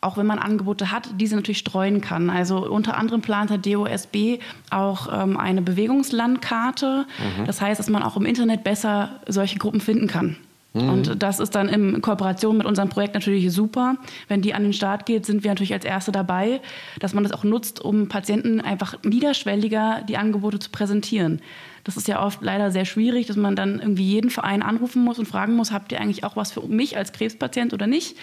auch 0.00 0.16
wenn 0.16 0.26
man 0.26 0.38
Angebote 0.38 0.90
hat, 0.90 1.10
diese 1.16 1.36
natürlich 1.36 1.58
streuen 1.58 2.00
kann. 2.00 2.30
Also 2.30 2.66
unter 2.66 2.96
anderem 2.96 3.20
plant 3.20 3.50
der 3.50 3.58
DOSB 3.58 4.40
auch 4.70 5.08
ähm, 5.12 5.36
eine 5.36 5.60
Bewegungslandkarte. 5.60 7.06
Mhm. 7.18 7.44
Das 7.44 7.60
heißt, 7.60 7.78
dass 7.78 7.90
man 7.90 8.02
auch 8.02 8.16
im 8.16 8.24
Internet 8.24 8.64
besser 8.64 9.20
solche 9.26 9.58
Gruppen 9.58 9.80
finden 9.80 10.06
kann. 10.06 10.36
Mhm. 10.72 10.88
Und 10.88 11.22
das 11.22 11.40
ist 11.40 11.54
dann 11.54 11.68
in 11.68 12.00
Kooperation 12.00 12.56
mit 12.56 12.66
unserem 12.66 12.88
Projekt 12.88 13.14
natürlich 13.14 13.52
super. 13.52 13.96
Wenn 14.28 14.40
die 14.40 14.54
an 14.54 14.62
den 14.62 14.72
Start 14.72 15.04
geht, 15.04 15.26
sind 15.26 15.44
wir 15.44 15.50
natürlich 15.50 15.74
als 15.74 15.84
Erste 15.84 16.12
dabei, 16.12 16.60
dass 16.98 17.12
man 17.12 17.24
das 17.24 17.32
auch 17.32 17.44
nutzt, 17.44 17.80
um 17.80 18.08
Patienten 18.08 18.60
einfach 18.60 18.94
niederschwelliger 19.02 20.02
die 20.08 20.16
Angebote 20.16 20.60
zu 20.60 20.70
präsentieren. 20.70 21.40
Das 21.84 21.96
ist 21.96 22.08
ja 22.08 22.24
oft 22.24 22.42
leider 22.42 22.70
sehr 22.70 22.84
schwierig, 22.84 23.26
dass 23.26 23.36
man 23.36 23.56
dann 23.56 23.80
irgendwie 23.80 24.04
jeden 24.04 24.30
Verein 24.30 24.62
anrufen 24.62 25.02
muss 25.02 25.18
und 25.18 25.26
fragen 25.26 25.56
muss, 25.56 25.72
habt 25.72 25.92
ihr 25.92 26.00
eigentlich 26.00 26.24
auch 26.24 26.36
was 26.36 26.52
für 26.52 26.60
mich 26.62 26.96
als 26.96 27.12
Krebspatient 27.12 27.72
oder 27.72 27.86
nicht? 27.86 28.16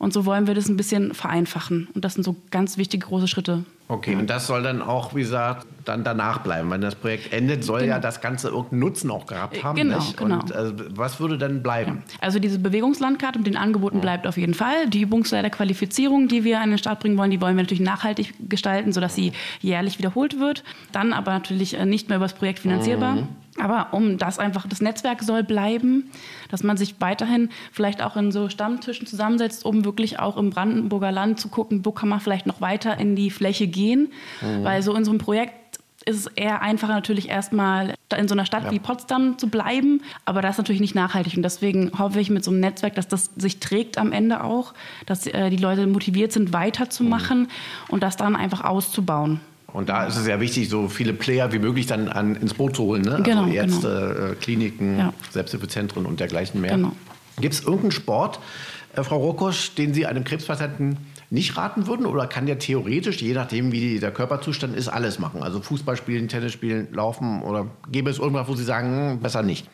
Und 0.00 0.14
so 0.14 0.24
wollen 0.24 0.46
wir 0.46 0.54
das 0.54 0.70
ein 0.70 0.78
bisschen 0.78 1.12
vereinfachen. 1.12 1.88
Und 1.94 2.06
das 2.06 2.14
sind 2.14 2.24
so 2.24 2.34
ganz 2.50 2.78
wichtige 2.78 3.06
große 3.06 3.28
Schritte. 3.28 3.64
Okay, 3.86 4.14
und 4.14 4.30
das 4.30 4.46
soll 4.46 4.62
dann 4.62 4.80
auch, 4.80 5.14
wie 5.14 5.20
gesagt, 5.20 5.66
dann 5.84 6.04
danach 6.04 6.38
bleiben. 6.38 6.70
Wenn 6.70 6.80
das 6.80 6.94
Projekt 6.94 7.34
endet, 7.34 7.64
soll 7.64 7.80
genau. 7.80 7.94
ja 7.94 7.98
das 7.98 8.22
Ganze 8.22 8.48
irgendeinen 8.48 8.80
Nutzen 8.80 9.10
auch 9.10 9.26
gehabt 9.26 9.62
haben. 9.62 9.76
Genau, 9.76 9.98
nicht? 9.98 10.16
genau. 10.16 10.40
Und 10.40 10.54
also, 10.54 10.74
was 10.94 11.20
würde 11.20 11.36
dann 11.36 11.62
bleiben? 11.62 12.02
Ja. 12.08 12.18
Also 12.22 12.38
diese 12.38 12.58
Bewegungslandkarte 12.58 13.40
mit 13.40 13.46
den 13.46 13.58
Angeboten 13.58 13.98
mhm. 13.98 14.00
bleibt 14.00 14.26
auf 14.26 14.38
jeden 14.38 14.54
Fall. 14.54 14.88
Die 14.88 15.02
Übungsleiterqualifizierung, 15.02 16.28
die 16.28 16.44
wir 16.44 16.62
an 16.62 16.70
den 16.70 16.78
Start 16.78 17.00
bringen 17.00 17.18
wollen, 17.18 17.30
die 17.30 17.40
wollen 17.42 17.56
wir 17.56 17.62
natürlich 17.62 17.84
nachhaltig 17.84 18.32
gestalten, 18.48 18.94
sodass 18.94 19.14
sie 19.14 19.32
jährlich 19.60 19.98
wiederholt 19.98 20.40
wird. 20.40 20.64
Dann 20.92 21.12
aber 21.12 21.32
natürlich 21.32 21.74
äh, 21.74 21.84
nicht 21.84 22.08
mehr 22.08 22.16
über 22.16 22.24
das 22.24 22.34
Projekt 22.34 22.60
finanzierbar. 22.60 23.16
Mhm. 23.16 23.28
Aber 23.60 23.88
um 23.92 24.18
das 24.18 24.38
einfach, 24.38 24.66
das 24.66 24.80
Netzwerk 24.80 25.22
soll 25.22 25.42
bleiben, 25.42 26.10
dass 26.48 26.62
man 26.62 26.76
sich 26.76 27.00
weiterhin 27.00 27.50
vielleicht 27.72 28.02
auch 28.02 28.16
in 28.16 28.32
so 28.32 28.48
Stammtischen 28.48 29.06
zusammensetzt, 29.06 29.64
um 29.64 29.84
wirklich 29.84 30.18
auch 30.18 30.36
im 30.36 30.50
Brandenburger 30.50 31.12
Land 31.12 31.40
zu 31.40 31.48
gucken, 31.48 31.84
wo 31.84 31.92
kann 31.92 32.08
man 32.08 32.20
vielleicht 32.20 32.46
noch 32.46 32.60
weiter 32.60 32.98
in 32.98 33.16
die 33.16 33.30
Fläche 33.30 33.66
gehen. 33.66 34.12
Mhm. 34.40 34.64
Weil 34.64 34.82
so 34.82 34.94
in 34.94 35.04
so 35.04 35.10
einem 35.10 35.18
Projekt 35.18 35.60
ist 36.06 36.16
es 36.16 36.26
eher 36.28 36.62
einfacher 36.62 36.94
natürlich 36.94 37.28
erstmal 37.28 37.94
in 38.16 38.26
so 38.26 38.34
einer 38.34 38.46
Stadt 38.46 38.64
ja. 38.64 38.70
wie 38.70 38.78
Potsdam 38.78 39.38
zu 39.38 39.48
bleiben, 39.48 40.02
aber 40.24 40.40
das 40.40 40.52
ist 40.52 40.58
natürlich 40.58 40.80
nicht 40.80 40.94
nachhaltig 40.94 41.36
und 41.36 41.42
deswegen 41.42 41.92
hoffe 41.98 42.20
ich 42.20 42.30
mit 42.30 42.42
so 42.42 42.50
einem 42.50 42.60
Netzwerk, 42.60 42.94
dass 42.94 43.06
das 43.06 43.30
sich 43.36 43.60
trägt 43.60 43.98
am 43.98 44.12
Ende 44.12 44.42
auch, 44.42 44.72
dass 45.06 45.26
äh, 45.26 45.50
die 45.50 45.58
Leute 45.58 45.86
motiviert 45.86 46.32
sind, 46.32 46.52
weiterzumachen 46.52 47.40
mhm. 47.40 47.48
und 47.88 48.02
das 48.02 48.16
dann 48.16 48.34
einfach 48.34 48.64
auszubauen. 48.64 49.40
Und 49.72 49.88
da 49.88 50.06
ist 50.06 50.16
es 50.16 50.26
ja 50.26 50.40
wichtig, 50.40 50.68
so 50.68 50.88
viele 50.88 51.12
Player 51.12 51.52
wie 51.52 51.58
möglich 51.58 51.86
dann 51.86 52.08
an, 52.08 52.36
ins 52.36 52.54
Boot 52.54 52.76
zu 52.76 52.84
holen. 52.84 53.02
Ne? 53.02 53.12
Also 53.12 53.22
genau, 53.22 53.42
also 53.42 53.54
Ärzte, 53.54 54.14
genau. 54.16 54.34
Kliniken, 54.40 54.98
ja. 54.98 55.12
Selbsthilfezentren 55.30 56.06
und 56.06 56.20
dergleichen 56.20 56.60
mehr. 56.60 56.76
Genau. 56.76 56.92
Gibt 57.40 57.54
es 57.54 57.60
irgendeinen 57.60 57.92
Sport, 57.92 58.40
äh, 58.94 59.02
Frau 59.02 59.18
Rokosch, 59.18 59.74
den 59.74 59.94
Sie 59.94 60.06
einem 60.06 60.24
Krebspatienten 60.24 60.98
nicht 61.30 61.56
raten 61.56 61.86
würden? 61.86 62.06
Oder 62.06 62.26
kann 62.26 62.46
der 62.46 62.58
theoretisch, 62.58 63.22
je 63.22 63.32
nachdem 63.32 63.72
wie 63.72 63.98
der 63.98 64.10
Körperzustand 64.10 64.76
ist, 64.76 64.88
alles 64.88 65.18
machen? 65.18 65.42
Also 65.42 65.60
Fußball 65.60 65.96
spielen, 65.96 66.28
Tennis 66.28 66.52
spielen, 66.52 66.88
laufen 66.92 67.42
oder 67.42 67.66
gäbe 67.90 68.10
es 68.10 68.18
irgendwas, 68.18 68.48
wo 68.48 68.54
Sie 68.54 68.64
sagen, 68.64 69.12
hm, 69.12 69.20
besser 69.20 69.42
nicht? 69.42 69.68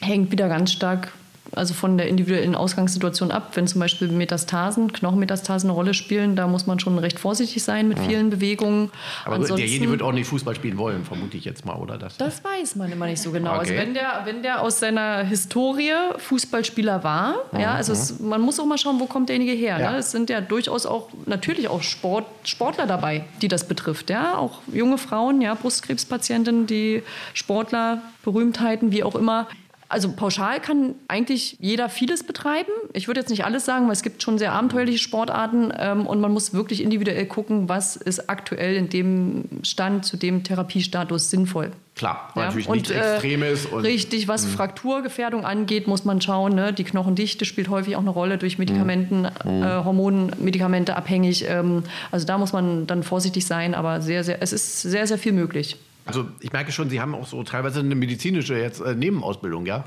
Hängt 0.00 0.30
wieder 0.30 0.48
ganz 0.48 0.72
stark 0.72 1.12
also 1.52 1.74
von 1.74 1.96
der 1.98 2.08
individuellen 2.08 2.54
Ausgangssituation 2.54 3.30
ab. 3.30 3.50
Wenn 3.54 3.66
zum 3.66 3.80
Beispiel 3.80 4.08
Metastasen, 4.08 4.92
Knochenmetastasen 4.92 5.68
eine 5.68 5.74
Rolle 5.74 5.94
spielen, 5.94 6.36
da 6.36 6.46
muss 6.46 6.66
man 6.66 6.78
schon 6.78 6.98
recht 6.98 7.18
vorsichtig 7.18 7.62
sein 7.62 7.88
mit 7.88 7.98
vielen 7.98 8.30
Bewegungen. 8.30 8.90
Aber 9.24 9.36
Ansonsten, 9.36 9.56
derjenige 9.56 9.90
wird 9.90 10.02
auch 10.02 10.12
nicht 10.12 10.26
Fußball 10.26 10.54
spielen 10.54 10.78
wollen, 10.78 11.04
vermute 11.04 11.36
ich 11.36 11.44
jetzt 11.44 11.64
mal, 11.64 11.76
oder? 11.76 11.98
Das, 11.98 12.16
das 12.16 12.42
weiß 12.44 12.76
man 12.76 12.92
immer 12.92 13.06
nicht 13.06 13.22
so 13.22 13.30
genau. 13.30 13.52
Also 13.52 13.72
okay. 13.72 13.78
Also 13.78 13.86
wenn 13.86 13.94
der, 13.94 14.22
wenn 14.24 14.42
der 14.42 14.62
aus 14.62 14.80
seiner 14.80 15.24
Historie 15.24 15.92
Fußballspieler 16.18 17.02
war, 17.02 17.34
mhm. 17.52 17.60
ja, 17.60 17.74
also 17.74 17.92
es, 17.92 18.18
man 18.20 18.40
muss 18.40 18.60
auch 18.60 18.66
mal 18.66 18.78
schauen, 18.78 19.00
wo 19.00 19.06
kommt 19.06 19.28
derjenige 19.28 19.52
her. 19.52 19.78
Ja. 19.80 19.92
Ne? 19.92 19.98
Es 19.98 20.10
sind 20.10 20.30
ja 20.30 20.40
durchaus 20.40 20.86
auch 20.86 21.08
natürlich 21.26 21.68
auch 21.68 21.82
Sport, 21.82 22.26
Sportler 22.44 22.86
dabei, 22.86 23.24
die 23.42 23.48
das 23.48 23.66
betrifft. 23.66 24.10
Ja? 24.10 24.36
Auch 24.36 24.60
junge 24.72 24.98
Frauen, 24.98 25.40
ja, 25.40 25.54
Brustkrebspatientinnen, 25.54 26.66
die 26.66 27.02
Sportler, 27.34 28.02
Berühmtheiten, 28.22 28.92
wie 28.92 29.02
auch 29.02 29.14
immer. 29.14 29.46
Also 29.90 30.12
pauschal 30.12 30.60
kann 30.60 30.94
eigentlich 31.08 31.56
jeder 31.60 31.88
vieles 31.88 32.22
betreiben. 32.22 32.70
Ich 32.92 33.06
würde 33.06 33.20
jetzt 33.20 33.30
nicht 33.30 33.46
alles 33.46 33.64
sagen, 33.64 33.86
weil 33.86 33.92
es 33.92 34.02
gibt 34.02 34.22
schon 34.22 34.36
sehr 34.36 34.52
abenteuerliche 34.52 34.98
Sportarten 34.98 35.72
ähm, 35.78 36.06
und 36.06 36.20
man 36.20 36.30
muss 36.30 36.52
wirklich 36.52 36.82
individuell 36.82 37.24
gucken, 37.24 37.70
was 37.70 37.96
ist 37.96 38.28
aktuell 38.28 38.76
in 38.76 38.90
dem 38.90 39.44
Stand 39.62 40.04
zu 40.04 40.18
dem 40.18 40.44
Therapiestatus 40.44 41.30
sinnvoll. 41.30 41.72
Klar, 41.94 42.30
weil 42.34 42.42
ja? 42.42 42.48
natürlich 42.48 42.68
nichts 42.68 42.90
äh, 42.90 43.14
Extremes. 43.14 43.64
Und, 43.64 43.82
richtig, 43.82 44.28
was 44.28 44.44
mh. 44.44 44.50
Frakturgefährdung 44.52 45.46
angeht, 45.46 45.86
muss 45.86 46.04
man 46.04 46.20
schauen. 46.20 46.54
Ne? 46.54 46.74
Die 46.74 46.84
Knochendichte 46.84 47.46
spielt 47.46 47.70
häufig 47.70 47.96
auch 47.96 48.00
eine 48.00 48.10
Rolle 48.10 48.36
durch 48.36 48.58
Medikamenten, 48.58 49.22
mhm. 49.22 49.62
äh, 49.62 49.84
Hormonmedikamente 49.84 50.96
abhängig. 50.96 51.46
Ähm, 51.48 51.82
also 52.10 52.26
da 52.26 52.36
muss 52.36 52.52
man 52.52 52.86
dann 52.86 53.02
vorsichtig 53.02 53.46
sein, 53.46 53.74
aber 53.74 54.02
sehr, 54.02 54.22
sehr, 54.22 54.42
es 54.42 54.52
ist 54.52 54.82
sehr, 54.82 55.06
sehr 55.06 55.18
viel 55.18 55.32
möglich. 55.32 55.78
Also 56.08 56.26
ich 56.40 56.52
merke 56.54 56.72
schon, 56.72 56.88
Sie 56.88 57.02
haben 57.02 57.14
auch 57.14 57.26
so 57.26 57.42
teilweise 57.42 57.80
eine 57.80 57.94
medizinische 57.94 58.56
jetzt 58.56 58.80
äh, 58.80 58.94
Nebenausbildung, 58.94 59.66
ja? 59.66 59.84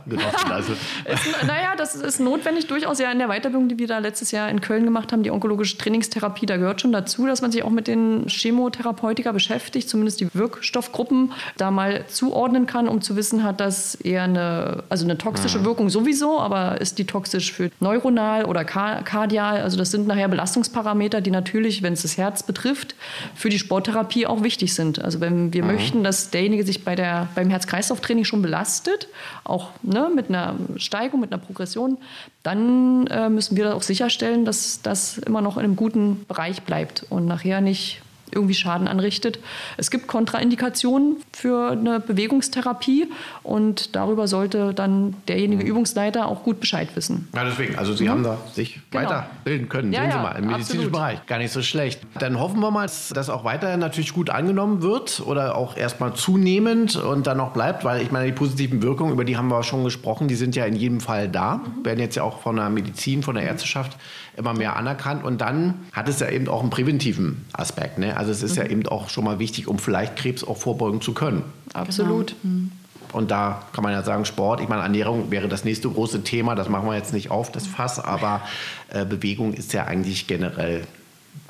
Also. 0.52 0.74
ist, 1.06 1.44
naja, 1.48 1.74
das 1.76 1.96
ist 1.96 2.20
notwendig 2.20 2.68
durchaus 2.68 3.00
ja 3.00 3.12
in 3.12 3.18
der 3.18 3.28
Weiterbildung, 3.30 3.70
die 3.70 3.80
wir 3.80 3.88
da 3.88 3.98
letztes 3.98 4.30
Jahr 4.30 4.48
in 4.48 4.62
Köln 4.62 4.86
gemacht 4.86 5.12
haben, 5.12 5.24
die 5.24 5.32
onkologische 5.32 5.80
Trainingstherapie, 5.80 6.46
da 6.46 6.58
gehört 6.58 6.80
schon 6.80 6.92
dazu, 6.92 7.26
dass 7.26 7.42
man 7.42 7.52
sich 7.52 7.64
auch 7.64 7.72
mit 7.72 7.88
den 7.88 8.28
Chemotherapeutika 8.28 9.32
beschäftigt, 9.32 9.90
zumindest 9.90 10.20
die 10.20 10.28
Wirkstoffgruppen 10.32 11.32
da 11.58 11.72
mal 11.72 12.06
zuordnen 12.08 12.68
kann, 12.68 12.88
um 12.88 13.02
zu 13.02 13.16
wissen, 13.16 13.44
hat 13.44 13.60
das 13.60 13.96
eher 13.96 14.22
eine, 14.22 14.84
also 14.90 15.06
eine 15.06 15.18
toxische 15.18 15.58
mhm. 15.58 15.66
Wirkung 15.66 15.90
sowieso, 15.90 16.40
aber 16.40 16.80
ist 16.80 17.00
die 17.00 17.06
toxisch 17.06 17.52
für 17.52 17.72
neuronal 17.80 18.46
oder 18.46 18.64
kardial? 18.64 19.62
Also 19.62 19.76
das 19.76 19.90
sind 19.90 20.06
nachher 20.06 20.28
Belastungsparameter, 20.28 21.20
die 21.20 21.32
natürlich, 21.32 21.82
wenn 21.82 21.94
es 21.94 22.04
das 22.04 22.18
Herz 22.18 22.44
betrifft, 22.44 22.94
für 23.34 23.50
die 23.50 23.58
Sporttherapie 23.58 24.28
auch 24.28 24.44
wichtig 24.44 24.76
sind. 24.76 25.02
Also 25.02 25.20
wenn 25.20 25.52
wir 25.52 25.64
mhm. 25.64 25.72
möchten, 25.72 26.04
dass 26.04 26.11
dass 26.12 26.30
derjenige 26.30 26.66
sich 26.66 26.84
bei 26.84 26.94
der, 26.94 27.30
beim 27.36 27.50
Herz-Kreislauf-Training 27.50 28.26
schon 28.26 28.42
belastet, 28.42 29.08
auch 29.46 29.70
ne, 29.82 30.12
mit 30.14 30.28
einer 30.28 30.58
Steigung, 30.76 31.22
mit 31.22 31.32
einer 31.32 31.42
Progression, 31.42 31.98
dann 32.44 33.08
äh, 33.08 33.30
müssen 33.30 33.56
wir 33.56 33.74
auch 33.74 33.82
sicherstellen, 33.82 34.44
dass 34.44 34.82
das 34.82 35.20
immer 35.20 35.40
noch 35.40 35.56
in 35.56 35.64
einem 35.64 35.78
guten 35.78 36.26
Bereich 36.28 36.64
bleibt 36.64 37.06
und 37.10 37.28
nachher 37.28 37.62
nicht 37.62 38.02
irgendwie 38.32 38.54
Schaden 38.54 38.88
anrichtet. 38.88 39.40
Es 39.78 39.92
gibt 39.92 40.08
Kontraindikationen 40.08 41.18
für 41.34 41.72
eine 41.72 42.00
Bewegungstherapie 42.00 43.08
und 43.44 43.96
darüber 43.96 44.28
sollte 44.28 44.74
dann 44.74 45.16
derjenige 45.28 45.64
Übungsleiter 45.64 46.28
auch 46.28 46.44
gut 46.44 46.60
Bescheid 46.60 46.90
wissen. 46.96 47.28
Ja, 47.36 47.44
deswegen, 47.44 47.78
also 47.78 47.94
Sie 47.94 48.06
mhm. 48.06 48.10
haben 48.10 48.24
da 48.24 48.38
sich 48.54 48.80
genau. 48.90 49.04
weiterbilden 49.04 49.70
können, 49.70 49.94
ja, 49.94 50.02
sehen 50.02 50.12
Sie 50.12 50.18
ja, 50.18 50.24
mal, 50.24 50.32
im 50.32 50.48
medizinischen 50.48 50.88
absolut. 50.88 50.92
Bereich. 50.92 51.26
Gar 51.26 51.38
nicht 51.40 51.52
so 51.52 51.62
schlecht. 51.62 52.02
Dann 52.20 52.40
hoffen 52.40 52.60
wir 52.60 52.72
mal, 52.72 52.84
dass 52.84 53.10
das 53.10 53.30
auch 53.30 53.44
weiterhin 53.44 53.80
natürlich 53.80 54.14
gut 54.14 54.30
angenommen 54.30 54.82
wird 54.82 55.22
oder 55.26 55.56
auch 55.56 55.78
erstmal 55.78 56.14
zunehmend 56.14 56.96
und 56.96 57.28
dann 57.28 57.38
noch 57.38 57.52
bleibt, 57.52 57.84
weil 57.84 58.02
ich 58.02 58.12
meine, 58.12 58.26
die 58.26 58.32
positiven 58.32 58.82
Wirkungen, 58.82 59.14
über 59.14 59.26
die 59.26 59.38
haben 59.38 59.48
wir 59.48 59.64
schon 59.64 59.84
gesprochen, 59.84 60.28
die 60.28 60.36
sind 60.36 60.56
ja 60.56 60.66
in 60.66 60.76
jedem 60.76 61.00
Fall 61.00 61.30
da, 61.30 61.58
mhm. 61.58 61.86
werden 61.86 62.00
jetzt 62.00 62.16
ja 62.16 62.24
auch 62.24 62.42
von 62.42 62.56
der 62.56 62.70
Medizin, 62.70 63.24
von 63.24 63.36
der 63.36 63.44
Ärzteschaft 63.46 63.98
immer 64.38 64.54
mehr 64.54 64.76
anerkannt 64.76 65.24
und 65.24 65.42
dann 65.42 65.76
hat 65.92 66.08
es 66.08 66.20
ja 66.20 66.30
eben 66.30 66.48
auch 66.48 66.62
einen 66.62 66.70
präventiven 66.70 67.46
Aspekt. 67.54 67.98
Ne? 67.98 68.16
Also 68.16 68.32
es 68.32 68.44
ist 68.44 68.58
mhm. 68.58 68.64
ja 68.64 68.70
eben 68.70 68.88
auch 68.88 69.10
schon 69.10 69.24
mal 69.24 69.40
wichtig, 69.40 69.68
um 69.68 69.80
vielleicht 69.80 70.16
Krebs 70.16 70.44
auch 70.44 70.58
vorbeugen 70.58 71.02
zu 71.02 71.14
können. 71.14 71.44
Absolut. 71.74 72.36
Genau. 72.42 72.56
Mhm. 72.56 72.72
Und 73.12 73.30
da 73.30 73.64
kann 73.74 73.84
man 73.84 73.92
ja 73.92 74.04
sagen, 74.04 74.24
Sport, 74.26 74.62
ich 74.62 74.70
meine, 74.70 74.84
Ernährung 74.84 75.32
wäre 75.32 75.50
das 75.50 75.66
nächste 75.66 75.90
große 75.90 76.24
Thema, 76.24 76.56
das 76.56 76.70
machen 76.70 76.88
wir 76.88 76.96
jetzt 76.96 77.14
nicht 77.14 77.30
auf, 77.30 77.52
das 77.52 77.68
Fass, 77.68 78.00
aber 78.00 78.42
äh, 78.90 79.06
Bewegung 79.06 79.54
ist 79.54 79.74
ja 79.74 79.86
eigentlich 79.86 80.28
generell 80.28 80.84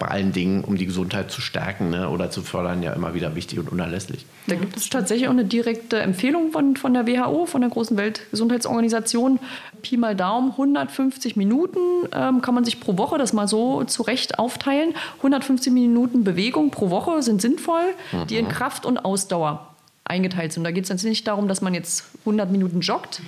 bei 0.01 0.07
allen 0.07 0.31
Dingen, 0.31 0.63
um 0.63 0.77
die 0.77 0.87
Gesundheit 0.87 1.31
zu 1.31 1.41
stärken 1.41 1.91
ne, 1.91 2.09
oder 2.09 2.31
zu 2.31 2.41
fördern, 2.41 2.81
ja 2.81 2.93
immer 2.93 3.13
wieder 3.13 3.35
wichtig 3.35 3.59
und 3.59 3.71
unerlässlich. 3.71 4.25
Da 4.47 4.55
gibt 4.55 4.75
es 4.75 4.89
tatsächlich 4.89 5.27
auch 5.27 5.33
eine 5.33 5.45
direkte 5.45 5.99
Empfehlung 5.99 6.51
von, 6.51 6.75
von 6.75 6.93
der 6.93 7.05
WHO, 7.05 7.45
von 7.45 7.61
der 7.61 7.69
großen 7.69 7.95
Weltgesundheitsorganisation. 7.97 9.39
Pi 9.83 9.97
mal 9.97 10.15
Daumen, 10.15 10.51
150 10.51 11.35
Minuten 11.35 11.79
ähm, 12.13 12.41
kann 12.41 12.55
man 12.55 12.65
sich 12.65 12.79
pro 12.79 12.97
Woche 12.97 13.19
das 13.19 13.31
mal 13.33 13.47
so 13.47 13.83
zurecht 13.83 14.39
aufteilen. 14.39 14.95
150 15.17 15.71
Minuten 15.71 16.23
Bewegung 16.23 16.71
pro 16.71 16.89
Woche 16.89 17.21
sind 17.21 17.39
sinnvoll, 17.39 17.83
mhm. 18.11 18.27
die 18.27 18.37
in 18.37 18.45
mhm. 18.45 18.49
Kraft 18.49 18.87
und 18.87 19.05
Ausdauer 19.05 19.67
eingeteilt 20.03 20.51
sind. 20.51 20.63
Da 20.63 20.71
geht 20.71 20.85
es 20.85 20.89
jetzt 20.89 21.03
nicht 21.03 21.27
darum, 21.27 21.47
dass 21.47 21.61
man 21.61 21.75
jetzt 21.75 22.05
100 22.21 22.51
Minuten 22.51 22.81
joggt, 22.81 23.21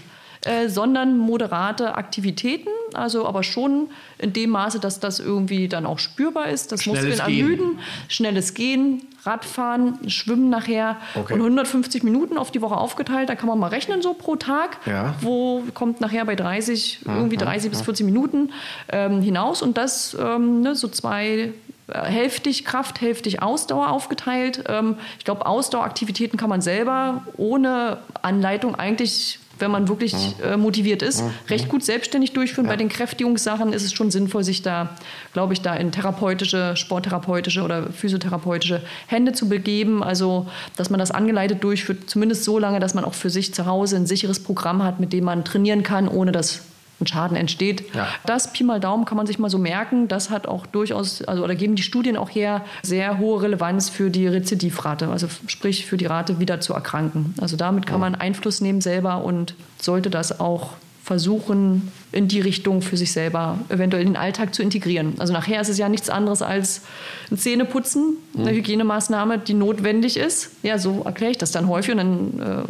äh, 0.45 0.67
sondern 0.67 1.17
moderate 1.17 1.95
Aktivitäten, 1.95 2.69
also 2.93 3.25
aber 3.25 3.43
schon 3.43 3.89
in 4.17 4.33
dem 4.33 4.49
Maße, 4.49 4.79
dass 4.79 4.99
das 4.99 5.19
irgendwie 5.19 5.67
dann 5.69 5.85
auch 5.85 5.99
spürbar 5.99 6.49
ist, 6.49 6.71
dass 6.71 6.85
Muskeln 6.85 7.17
ermüden, 7.17 7.79
schnelles 8.09 8.53
Gehen, 8.53 9.07
Radfahren, 9.23 10.09
Schwimmen 10.09 10.49
nachher 10.49 10.97
okay. 11.15 11.33
und 11.33 11.39
150 11.39 12.03
Minuten 12.03 12.37
auf 12.37 12.51
die 12.51 12.61
Woche 12.61 12.75
aufgeteilt, 12.75 13.29
da 13.29 13.35
kann 13.35 13.47
man 13.47 13.57
mal 13.57 13.67
rechnen 13.67 14.01
so 14.01 14.13
pro 14.13 14.35
Tag, 14.35 14.79
ja. 14.85 15.15
wo 15.21 15.63
kommt 15.73 16.01
nachher 16.01 16.25
bei 16.25 16.35
30, 16.35 17.05
mhm. 17.05 17.15
irgendwie 17.15 17.37
30 17.37 17.69
bis 17.69 17.81
40 17.81 18.05
Minuten 18.05 18.51
ähm, 18.89 19.21
hinaus 19.21 19.61
und 19.61 19.77
das 19.77 20.15
ähm, 20.19 20.61
ne, 20.61 20.75
so 20.75 20.89
zwei 20.89 21.53
äh, 21.87 22.01
hälftig 22.01 22.65
Kraft, 22.65 23.01
hälftig 23.01 23.41
Ausdauer 23.41 23.91
aufgeteilt. 23.91 24.63
Ähm, 24.67 24.97
ich 25.19 25.25
glaube, 25.25 25.45
Ausdaueraktivitäten 25.45 26.37
kann 26.37 26.49
man 26.49 26.61
selber 26.61 27.23
ohne 27.37 27.99
Anleitung 28.21 28.75
eigentlich 28.75 29.39
wenn 29.63 29.71
man 29.71 29.87
wirklich 29.87 30.13
äh, 30.43 30.57
motiviert 30.57 31.01
ist, 31.01 31.23
recht 31.49 31.69
gut 31.69 31.83
selbstständig 31.85 32.33
durchführen. 32.33 32.67
Bei 32.67 32.75
den 32.75 32.89
Kräftigungssachen 32.89 33.71
ist 33.71 33.83
es 33.83 33.93
schon 33.93 34.11
sinnvoll, 34.11 34.43
sich 34.43 34.61
da, 34.61 34.89
glaube 35.31 35.53
ich, 35.53 35.61
da 35.61 35.73
in 35.73 35.93
therapeutische, 35.93 36.75
sporttherapeutische 36.75 37.63
oder 37.63 37.91
physiotherapeutische 37.91 38.81
Hände 39.07 39.31
zu 39.31 39.47
begeben. 39.47 40.03
Also, 40.03 40.47
dass 40.75 40.89
man 40.89 40.99
das 40.99 41.11
angeleitet 41.11 41.63
durchführt, 41.63 42.09
zumindest 42.09 42.43
so 42.43 42.59
lange, 42.59 42.81
dass 42.81 42.93
man 42.93 43.05
auch 43.05 43.13
für 43.13 43.29
sich 43.29 43.53
zu 43.53 43.65
Hause 43.65 43.95
ein 43.95 44.05
sicheres 44.05 44.43
Programm 44.43 44.83
hat, 44.83 44.99
mit 44.99 45.13
dem 45.13 45.23
man 45.23 45.45
trainieren 45.45 45.83
kann, 45.83 46.09
ohne 46.09 46.33
dass 46.33 46.61
ein 47.03 47.07
Schaden 47.07 47.37
entsteht. 47.37 47.93
Ja. 47.93 48.07
Das 48.25 48.51
Pi 48.51 48.63
mal 48.63 48.79
Daumen 48.79 49.05
kann 49.05 49.17
man 49.17 49.27
sich 49.27 49.39
mal 49.39 49.49
so 49.49 49.57
merken. 49.57 50.07
Das 50.07 50.29
hat 50.29 50.47
auch 50.47 50.65
durchaus, 50.65 51.21
also 51.23 51.43
oder 51.43 51.55
geben 51.55 51.75
die 51.75 51.83
Studien 51.83 52.17
auch 52.17 52.29
her, 52.29 52.63
sehr 52.81 53.19
hohe 53.19 53.43
Relevanz 53.43 53.89
für 53.89 54.09
die 54.09 54.27
Rezidivrate, 54.27 55.07
also 55.09 55.27
sprich 55.47 55.85
für 55.85 55.97
die 55.97 56.05
Rate 56.05 56.39
wieder 56.39 56.59
zu 56.59 56.73
erkranken. 56.73 57.35
Also 57.39 57.57
damit 57.57 57.85
kann 57.85 57.99
man 57.99 58.15
Einfluss 58.15 58.61
nehmen 58.61 58.81
selber 58.81 59.23
und 59.23 59.55
sollte 59.79 60.09
das 60.09 60.39
auch 60.39 60.71
versuchen, 61.03 61.91
in 62.13 62.29
die 62.29 62.39
Richtung 62.39 62.81
für 62.81 62.95
sich 62.95 63.11
selber 63.11 63.59
eventuell 63.67 64.03
in 64.03 64.09
den 64.09 64.15
Alltag 64.15 64.55
zu 64.55 64.61
integrieren. 64.63 65.15
Also 65.17 65.33
nachher 65.33 65.59
ist 65.59 65.67
es 65.67 65.77
ja 65.77 65.89
nichts 65.89 66.09
anderes 66.09 66.41
als 66.41 66.83
ein 67.29 67.37
Zähneputzen, 67.37 68.15
eine 68.37 68.51
mhm. 68.51 68.55
Hygienemaßnahme, 68.55 69.37
die 69.39 69.53
notwendig 69.53 70.15
ist. 70.15 70.51
Ja, 70.63 70.77
so 70.77 71.01
erkläre 71.03 71.31
ich 71.31 71.37
das 71.37 71.51
dann 71.51 71.67
häufig 71.67 71.91
und 71.91 71.97
dann 71.97 72.39
äh, 72.39 72.63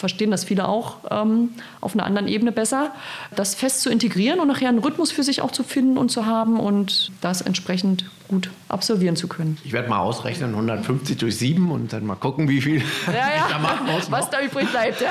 verstehen 0.00 0.30
das 0.30 0.44
viele 0.44 0.66
auch 0.66 0.96
ähm, 1.10 1.50
auf 1.80 1.94
einer 1.94 2.04
anderen 2.04 2.26
Ebene 2.26 2.50
besser, 2.50 2.92
das 3.36 3.54
fest 3.54 3.82
zu 3.82 3.90
integrieren 3.90 4.40
und 4.40 4.48
nachher 4.48 4.68
einen 4.68 4.78
Rhythmus 4.78 5.12
für 5.12 5.22
sich 5.22 5.42
auch 5.42 5.52
zu 5.52 5.62
finden 5.62 5.98
und 5.98 6.10
zu 6.10 6.26
haben 6.26 6.58
und 6.58 7.12
das 7.20 7.42
entsprechend 7.42 8.06
gut 8.30 8.48
absolvieren 8.68 9.16
zu 9.16 9.26
können. 9.26 9.58
Ich 9.64 9.72
werde 9.72 9.88
mal 9.88 9.98
ausrechnen, 9.98 10.50
150 10.50 11.18
durch 11.18 11.36
7 11.36 11.68
und 11.72 11.92
dann 11.92 12.06
mal 12.06 12.14
gucken, 12.14 12.48
wie 12.48 12.60
viel 12.60 12.76
ja, 12.78 13.12
ja. 13.12 13.26
ich 13.38 13.52
da 13.52 13.58
machen 13.58 13.86
muss. 13.86 14.08
Was 14.08 14.30
da 14.30 14.40
übrig 14.40 14.70
bleibt. 14.70 15.00
Ja. 15.00 15.08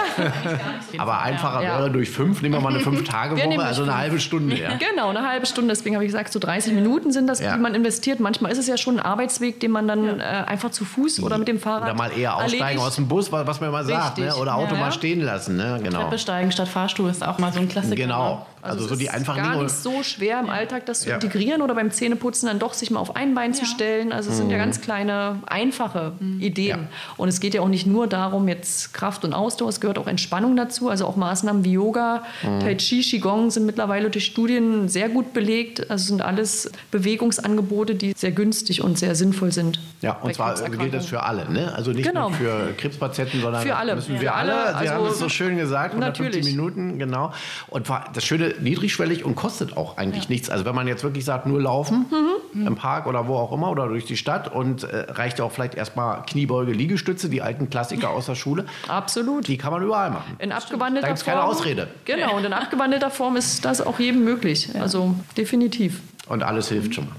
Aber 0.97 1.19
einfacher 1.19 1.61
ja. 1.61 1.79
wäre 1.79 1.91
durch 1.91 2.09
5, 2.09 2.41
nehmen 2.41 2.55
wir 2.55 2.61
mal 2.61 2.73
eine 2.73 2.81
5-Tage-Woche, 2.81 3.61
also 3.63 3.83
eine 3.83 3.97
halbe 3.97 4.21
Stunde. 4.21 4.57
Ja. 4.57 4.69
Genau, 4.77 5.09
eine 5.09 5.27
halbe 5.27 5.45
Stunde. 5.45 5.73
Deswegen 5.73 5.95
habe 5.95 6.05
ich 6.05 6.11
gesagt, 6.11 6.31
so 6.31 6.39
30 6.39 6.73
Minuten 6.73 7.11
sind 7.11 7.27
das, 7.27 7.39
die 7.39 7.57
man 7.59 7.75
investiert. 7.75 8.21
Manchmal 8.21 8.53
ist 8.53 8.57
es 8.57 8.67
ja 8.67 8.77
schon 8.77 8.99
ein 8.99 9.05
Arbeitsweg, 9.05 9.59
den 9.59 9.71
man 9.71 9.89
dann 9.89 10.21
äh, 10.21 10.23
einfach 10.23 10.71
zu 10.71 10.85
Fuß 10.85 11.21
oder 11.21 11.37
mit 11.37 11.49
dem 11.49 11.59
Fahrrad 11.59 11.89
Oder 11.89 11.93
mal 11.95 12.17
eher 12.17 12.37
aussteigen 12.37 12.61
erledigt. 12.61 12.87
aus 12.87 12.95
dem 12.95 13.09
Bus, 13.09 13.29
was 13.33 13.59
man 13.59 13.69
immer 13.69 13.83
sagt. 13.83 14.17
Ne? 14.17 14.33
Oder 14.35 14.55
Auto 14.55 14.75
mal 14.79 14.91
stehen 14.91 15.21
lassen. 15.21 15.55
Ne? 15.57 15.79
Genau. 15.83 16.01
Treppe 16.01 16.17
steigen 16.17 16.51
statt 16.51 16.67
Fahrstuhl 16.67 17.09
ist 17.09 17.25
auch 17.25 17.37
mal 17.39 17.51
so 17.53 17.59
ein 17.59 17.67
Klassiker. 17.69 17.95
Genau. 17.95 18.45
Also, 18.61 18.87
so 18.87 18.95
die 18.95 19.09
einfachen 19.09 19.41
gar 19.41 19.51
Dinge. 19.51 19.63
nicht 19.63 19.75
so 19.75 20.03
schwer 20.03 20.39
im 20.39 20.49
Alltag 20.49 20.85
das 20.85 21.01
zu 21.01 21.09
integrieren 21.11 21.61
oder 21.61 21.75
beim 21.75 21.91
Zähneputzen 21.91 22.47
dann 22.47 22.59
doch 22.59 22.73
sich 22.73 22.91
mal 22.91 22.99
auf 22.99 23.15
ein 23.15 23.33
Bein 23.35 23.53
zu 23.53 23.65
stellen. 23.65 24.11
Also 24.11 24.29
es 24.31 24.37
sind 24.37 24.49
ja 24.49 24.57
Mhm. 24.57 24.61
ganz 24.61 24.81
kleine, 24.81 25.39
einfache 25.47 26.13
Ideen. 26.39 26.87
Und 27.17 27.27
es 27.29 27.39
geht 27.39 27.53
ja 27.53 27.61
auch 27.61 27.67
nicht 27.67 27.87
nur 27.87 28.07
darum, 28.07 28.47
jetzt 28.47 28.93
Kraft 28.93 29.23
und 29.25 29.33
Ausdauer, 29.33 29.69
es 29.69 29.79
gehört 29.79 29.97
auch 29.97 30.07
Entspannung 30.07 30.55
dazu. 30.55 30.89
Also 30.89 31.05
auch 31.05 31.15
Maßnahmen 31.15 31.63
wie 31.63 31.71
Yoga, 31.73 32.23
Mhm. 32.43 32.59
Tai 32.59 32.75
Chi, 32.75 33.01
Qigong 33.01 33.49
sind 33.51 33.65
mittlerweile 33.65 34.09
durch 34.09 34.25
Studien 34.25 34.87
sehr 34.89 35.09
gut 35.09 35.33
belegt. 35.33 35.89
Also 35.89 36.05
sind 36.07 36.21
alles 36.21 36.69
Bewegungsangebote, 36.91 37.95
die 37.95 38.13
sehr 38.15 38.31
günstig 38.31 38.81
und 38.83 38.97
sehr 38.97 39.15
sinnvoll 39.15 39.51
sind. 39.51 39.79
Ja, 40.01 40.13
und 40.21 40.33
zwar 40.35 40.55
gilt 40.69 40.93
das 40.93 41.07
für 41.07 41.23
alle, 41.23 41.49
ne? 41.51 41.73
Also 41.75 41.91
nicht 41.91 42.07
Genau. 42.07 42.29
nur 42.29 42.37
für 42.37 42.73
Krebspatienten, 42.77 43.41
sondern 43.41 43.61
Für 43.63 43.75
alle. 43.75 43.95
müssen 43.95 44.15
Für 44.15 44.21
wir 44.21 44.35
alle. 44.35 44.53
alle, 44.53 44.83
Sie 44.83 44.89
haben 44.89 44.99
also- 45.03 45.13
es 45.13 45.19
so 45.19 45.29
schön 45.29 45.57
gesagt, 45.57 45.93
150 45.95 46.25
Natürlich. 46.35 46.55
Minuten, 46.55 46.99
genau. 46.99 47.33
Und 47.67 47.87
das 48.13 48.23
Schöne, 48.23 48.48
niedrigschwellig 48.59 49.23
und 49.25 49.35
kostet 49.35 49.75
auch 49.77 49.97
eigentlich 49.97 50.29
nichts. 50.29 50.49
Also 50.49 50.65
wenn 50.65 50.75
man 50.75 50.87
jetzt 50.87 51.03
wirklich 51.03 51.25
sagt, 51.25 51.45
nur 51.45 51.61
laufen 51.61 52.05
Mhm. 52.53 52.67
im 52.67 52.75
Park 52.75 53.05
oder 53.07 53.27
wo 53.27 53.35
auch 53.35 53.51
immer 53.51 53.69
oder 53.69 53.87
durch 53.87 54.05
die 54.05 54.17
Stadt 54.17 54.51
und 54.53 54.83
äh, 54.83 55.11
reicht 55.11 55.39
ja 55.39 55.45
auch 55.45 55.51
vielleicht 55.51 55.75
erstmal 55.75 56.23
Kniebeuge, 56.25 56.71
Liegestütze, 56.71 57.29
die 57.29 57.41
alten 57.41 57.69
Klassiker 57.69 58.09
aus 58.09 58.25
der 58.25 58.35
Schule, 58.35 58.65
Absolut. 58.87 59.47
die 59.47 59.57
kann 59.57 59.71
man 59.71 59.83
überall 59.83 60.09
machen. 60.11 60.35
In 60.39 60.51
abgewandelter 60.51 61.01
Da 61.01 61.07
gibt's 61.09 61.23
Form. 61.23 61.33
keine 61.35 61.45
Ausrede. 61.45 61.87
Genau, 62.05 62.35
und 62.37 62.45
in 62.45 62.53
abgewandelter 62.53 63.11
Form 63.11 63.35
ist 63.35 63.65
das 63.65 63.81
auch 63.85 63.99
jedem 63.99 64.23
möglich. 64.23 64.69
Also 64.79 65.15
definitiv. 65.37 66.01
Und 66.27 66.43
alles 66.43 66.69
hilft 66.69 66.95
schon 66.95 67.05
mal. 67.05 67.15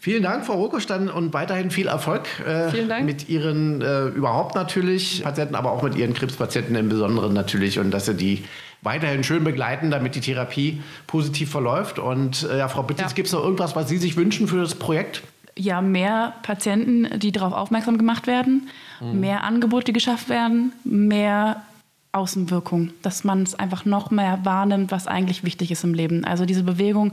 Vielen 0.00 0.22
Dank, 0.22 0.44
Frau 0.44 0.54
Rokosch, 0.56 0.86
dann 0.86 1.08
und 1.08 1.32
weiterhin 1.32 1.70
viel 1.70 1.86
Erfolg 1.86 2.22
äh, 2.46 3.02
mit 3.02 3.30
Ihren 3.30 3.80
äh, 3.80 4.04
überhaupt 4.08 4.54
natürlich 4.54 5.22
Patienten, 5.22 5.54
aber 5.54 5.70
auch 5.72 5.82
mit 5.82 5.94
Ihren 5.96 6.12
Krebspatienten 6.12 6.74
im 6.76 6.90
Besonderen 6.90 7.32
natürlich 7.32 7.78
und 7.78 7.90
dass 7.90 8.04
Sie 8.04 8.14
die 8.14 8.44
weiterhin 8.84 9.24
schön 9.24 9.42
begleiten, 9.42 9.90
damit 9.90 10.14
die 10.14 10.20
Therapie 10.20 10.80
positiv 11.06 11.50
verläuft. 11.50 11.98
Und 11.98 12.44
äh, 12.50 12.58
ja, 12.58 12.68
Frau 12.68 12.82
Bittitz, 12.82 13.10
Ja. 13.10 13.14
gibt 13.14 13.26
es 13.26 13.32
noch 13.32 13.42
irgendwas, 13.42 13.74
was 13.74 13.88
Sie 13.88 13.96
sich 13.98 14.16
wünschen 14.16 14.46
für 14.46 14.58
das 14.60 14.74
Projekt? 14.76 15.22
ja, 15.56 15.80
mehr 15.80 16.32
Patienten, 16.42 17.20
die 17.20 17.30
darauf 17.30 17.52
aufmerksam 17.52 17.96
gemacht 17.96 18.26
werden, 18.26 18.68
mehr 19.00 19.44
Angebote, 19.44 19.84
die 19.84 19.92
geschafft 19.92 20.28
werden, 20.28 20.72
mehr 20.82 21.62
Außenwirkung, 22.10 22.90
dass 23.02 23.22
man 23.22 23.44
es 23.44 23.54
einfach 23.56 23.84
noch 23.84 24.10
mehr 24.10 24.40
wahrnimmt, 24.42 24.90
was 24.90 25.06
eigentlich 25.06 25.44
wichtig 25.44 25.70
ist 25.70 25.84
im 25.84 25.94
Leben. 25.94 26.24
Also 26.24 26.44
diese 26.44 26.64
Bewegung, 26.64 27.12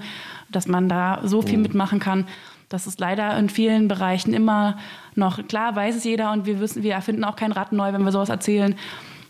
dass 0.49 0.67
man 0.67 0.89
da 0.89 1.21
so 1.23 1.43
viel 1.43 1.59
mitmachen 1.59 1.99
kann. 1.99 2.25
Das 2.67 2.87
ist 2.87 2.99
leider 2.99 3.37
in 3.37 3.47
vielen 3.47 3.87
Bereichen 3.87 4.33
immer 4.33 4.77
noch, 5.13 5.45
klar 5.47 5.75
weiß 5.75 5.95
es 5.97 6.03
jeder 6.03 6.31
und 6.31 6.47
wir 6.47 6.59
wissen, 6.59 6.81
wir 6.81 6.93
erfinden 6.93 7.23
auch 7.23 7.35
kein 7.35 7.51
Rad 7.51 7.71
neu, 7.73 7.93
wenn 7.93 8.03
wir 8.03 8.11
sowas 8.11 8.29
erzählen. 8.29 8.75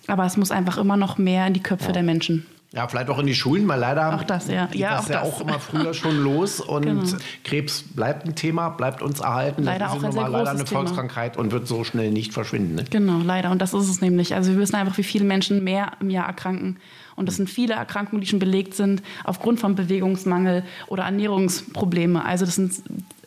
Aber 0.08 0.26
es 0.26 0.38
muss 0.38 0.52
einfach 0.52 0.78
immer 0.78 0.98
noch 0.98 1.18
mehr 1.18 1.48
in 1.48 1.54
die 1.54 1.62
Köpfe 1.64 1.92
der 1.92 2.04
Menschen. 2.04 2.46
Ja, 2.74 2.88
vielleicht 2.88 3.10
auch 3.10 3.20
in 3.20 3.26
die 3.26 3.36
Schulen, 3.36 3.68
weil 3.68 3.82
leider 3.82 4.16
Auch 4.16 4.24
das, 4.24 4.48
ja. 4.48 4.70
Ja, 4.72 4.96
das 4.96 5.06
auch 5.06 5.10
ja 5.10 5.20
das. 5.22 5.34
auch 5.34 5.42
immer 5.42 5.60
früher 5.60 5.94
schon 5.94 6.24
los 6.24 6.60
und 6.62 6.84
Genau. 6.84 7.04
Krebs 7.44 7.84
bleibt 7.84 8.26
ein 8.26 8.34
Thema, 8.36 8.70
bleibt 8.70 9.02
uns 9.02 9.20
erhalten. 9.20 9.64
Leider 9.64 9.86
das 9.86 9.92
auch 9.92 9.98
ist 9.98 10.04
ein 10.06 10.10
nun 10.12 10.16
mal 10.16 10.22
sehr 10.30 10.38
leider 10.40 10.50
eine 10.52 10.64
Thema. 10.64 10.80
Volkskrankheit 10.80 11.36
und 11.36 11.52
wird 11.52 11.68
so 11.68 11.84
schnell 11.84 12.12
nicht 12.12 12.32
verschwinden. 12.32 12.76
Ne? 12.76 12.86
Genau, 12.90 13.20
leider. 13.26 13.52
Und 13.52 13.62
das 13.62 13.74
ist 13.74 13.90
es 13.90 14.00
nämlich. 14.00 14.36
Also 14.36 14.52
wir 14.54 14.58
wissen 14.60 14.76
einfach, 14.76 14.98
wie 14.98 15.04
viele 15.04 15.26
Menschen 15.26 15.66
mehr 15.66 15.92
im 16.00 16.10
Jahr 16.10 16.28
erkranken. 16.28 16.78
Und 17.18 17.26
das 17.28 17.36
sind 17.36 17.50
viele 17.50 17.74
Erkrankungen, 17.74 18.22
die 18.22 18.28
schon 18.28 18.40
belegt 18.40 18.74
sind 18.74 19.04
aufgrund 19.26 19.60
von 19.60 19.76
Bewegungsmangel 19.76 20.64
oder 20.88 21.04
Ernährungsprobleme. 21.04 22.24
Also 22.24 22.46
das 22.46 22.56
sind 22.56 22.82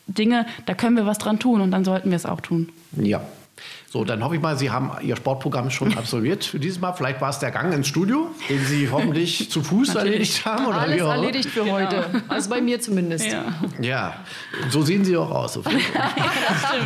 Dinge, 0.07 0.47
da 0.65 0.73
können 0.73 0.95
wir 0.97 1.05
was 1.05 1.19
dran 1.19 1.37
tun 1.37 1.61
und 1.61 1.69
dann 1.69 1.85
sollten 1.85 2.09
wir 2.09 2.15
es 2.15 2.25
auch 2.25 2.41
tun. 2.41 2.69
Ja. 2.97 3.21
So, 3.95 4.03
dann 4.03 4.21
hoffe 4.25 4.35
ich 4.35 4.41
mal, 4.41 4.57
Sie 4.57 4.71
haben 4.71 4.91
Ihr 5.03 5.15
Sportprogramm 5.15 5.71
schon 5.71 5.97
absolviert 5.97 6.43
für 6.43 6.59
dieses 6.59 6.81
Mal. 6.81 6.91
Vielleicht 6.91 7.21
war 7.21 7.29
es 7.29 7.39
der 7.39 7.51
Gang 7.51 7.73
ins 7.73 7.87
Studio, 7.87 8.27
den 8.49 8.59
Sie 8.65 8.89
hoffentlich 8.91 9.49
zu 9.49 9.63
Fuß 9.63 9.95
erledigt 9.95 10.45
haben. 10.45 10.65
Oder 10.65 10.79
Alles 10.79 10.99
erledigt 10.99 11.49
für 11.49 11.71
heute. 11.71 12.23
Also 12.27 12.49
bei 12.49 12.59
mir 12.59 12.81
zumindest. 12.81 13.25
Ja, 13.79 14.15
so 14.69 14.81
sehen 14.81 15.05
Sie 15.05 15.15
auch 15.15 15.31
aus. 15.31 15.55
jeden 15.55 15.79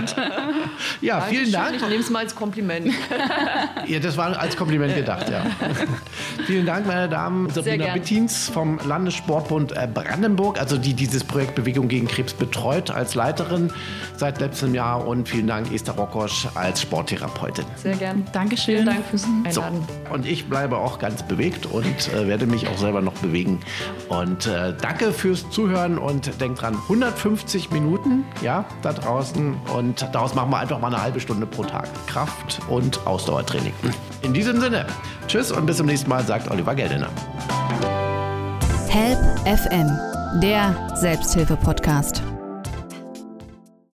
Fall. 0.07 0.31
ja, 1.01 1.21
vielen 1.21 1.51
Dank. 1.51 1.77
Ich 1.77 1.81
nehme 1.81 1.95
es 1.95 2.11
mal 2.11 2.19
als 2.19 2.35
Kompliment. 2.35 2.93
Ja, 3.87 3.97
das 3.97 4.15
war 4.15 4.37
als 4.37 4.55
Kompliment 4.55 4.93
gedacht, 4.93 5.31
ja. 5.31 5.47
Vielen 6.45 6.67
Dank, 6.67 6.85
meine 6.85 7.09
Damen. 7.09 7.49
Sabrina 7.49 7.85
gern. 7.85 7.93
Bittins 7.95 8.49
vom 8.49 8.79
Landessportbund 8.87 9.71
äh, 9.71 9.87
Brandenburg, 9.91 10.59
also 10.59 10.77
die 10.77 10.93
dieses 10.93 11.23
Projekt 11.23 11.55
Bewegung 11.55 11.87
gegen 11.87 12.07
Krebs 12.07 12.35
betreut 12.35 12.91
als 12.91 13.15
Leiterin 13.15 13.73
seit 14.15 14.39
letztem 14.39 14.75
Jahr. 14.75 15.07
Und 15.07 15.27
vielen 15.27 15.47
Dank, 15.47 15.73
Esther 15.73 15.95
Rokosch 15.95 16.47
als 16.53 16.81
Sporttherapeutin. 16.99 17.65
Sehr 17.77 17.95
gern. 17.95 18.25
Dankeschön. 18.33 18.75
Vielen 18.75 18.85
Dank 18.85 19.05
fürs 19.05 19.21
So, 19.49 19.61
Einladen. 19.61 19.87
und 20.11 20.25
ich 20.25 20.49
bleibe 20.49 20.77
auch 20.77 20.99
ganz 20.99 21.23
bewegt 21.23 21.65
und 21.65 21.85
äh, 22.13 22.27
werde 22.27 22.45
mich 22.45 22.67
auch 22.67 22.77
selber 22.77 23.01
noch 23.01 23.13
bewegen. 23.13 23.61
Und 24.09 24.47
äh, 24.47 24.73
danke 24.81 25.13
fürs 25.13 25.49
Zuhören 25.49 25.97
und 25.97 26.41
denkt 26.41 26.61
dran, 26.61 26.75
150 26.75 27.71
Minuten, 27.71 28.25
ja, 28.41 28.65
da 28.81 28.91
draußen. 28.91 29.55
Und 29.73 30.07
daraus 30.11 30.35
machen 30.35 30.51
wir 30.51 30.57
einfach 30.59 30.79
mal 30.79 30.87
eine 30.87 31.01
halbe 31.01 31.19
Stunde 31.21 31.45
pro 31.45 31.63
Tag. 31.63 31.87
Kraft- 32.07 32.59
und 32.67 33.05
Ausdauertraining. 33.07 33.73
In 34.21 34.33
diesem 34.33 34.59
Sinne, 34.59 34.85
tschüss 35.27 35.51
und 35.51 35.65
bis 35.65 35.77
zum 35.77 35.85
nächsten 35.85 36.09
Mal, 36.09 36.23
sagt 36.25 36.51
Oliver 36.51 36.75
Geldener. 36.75 37.07
Help 38.89 39.19
FM, 39.47 39.89
der 40.41 40.75
Selbsthilfe-Podcast. 40.95 42.21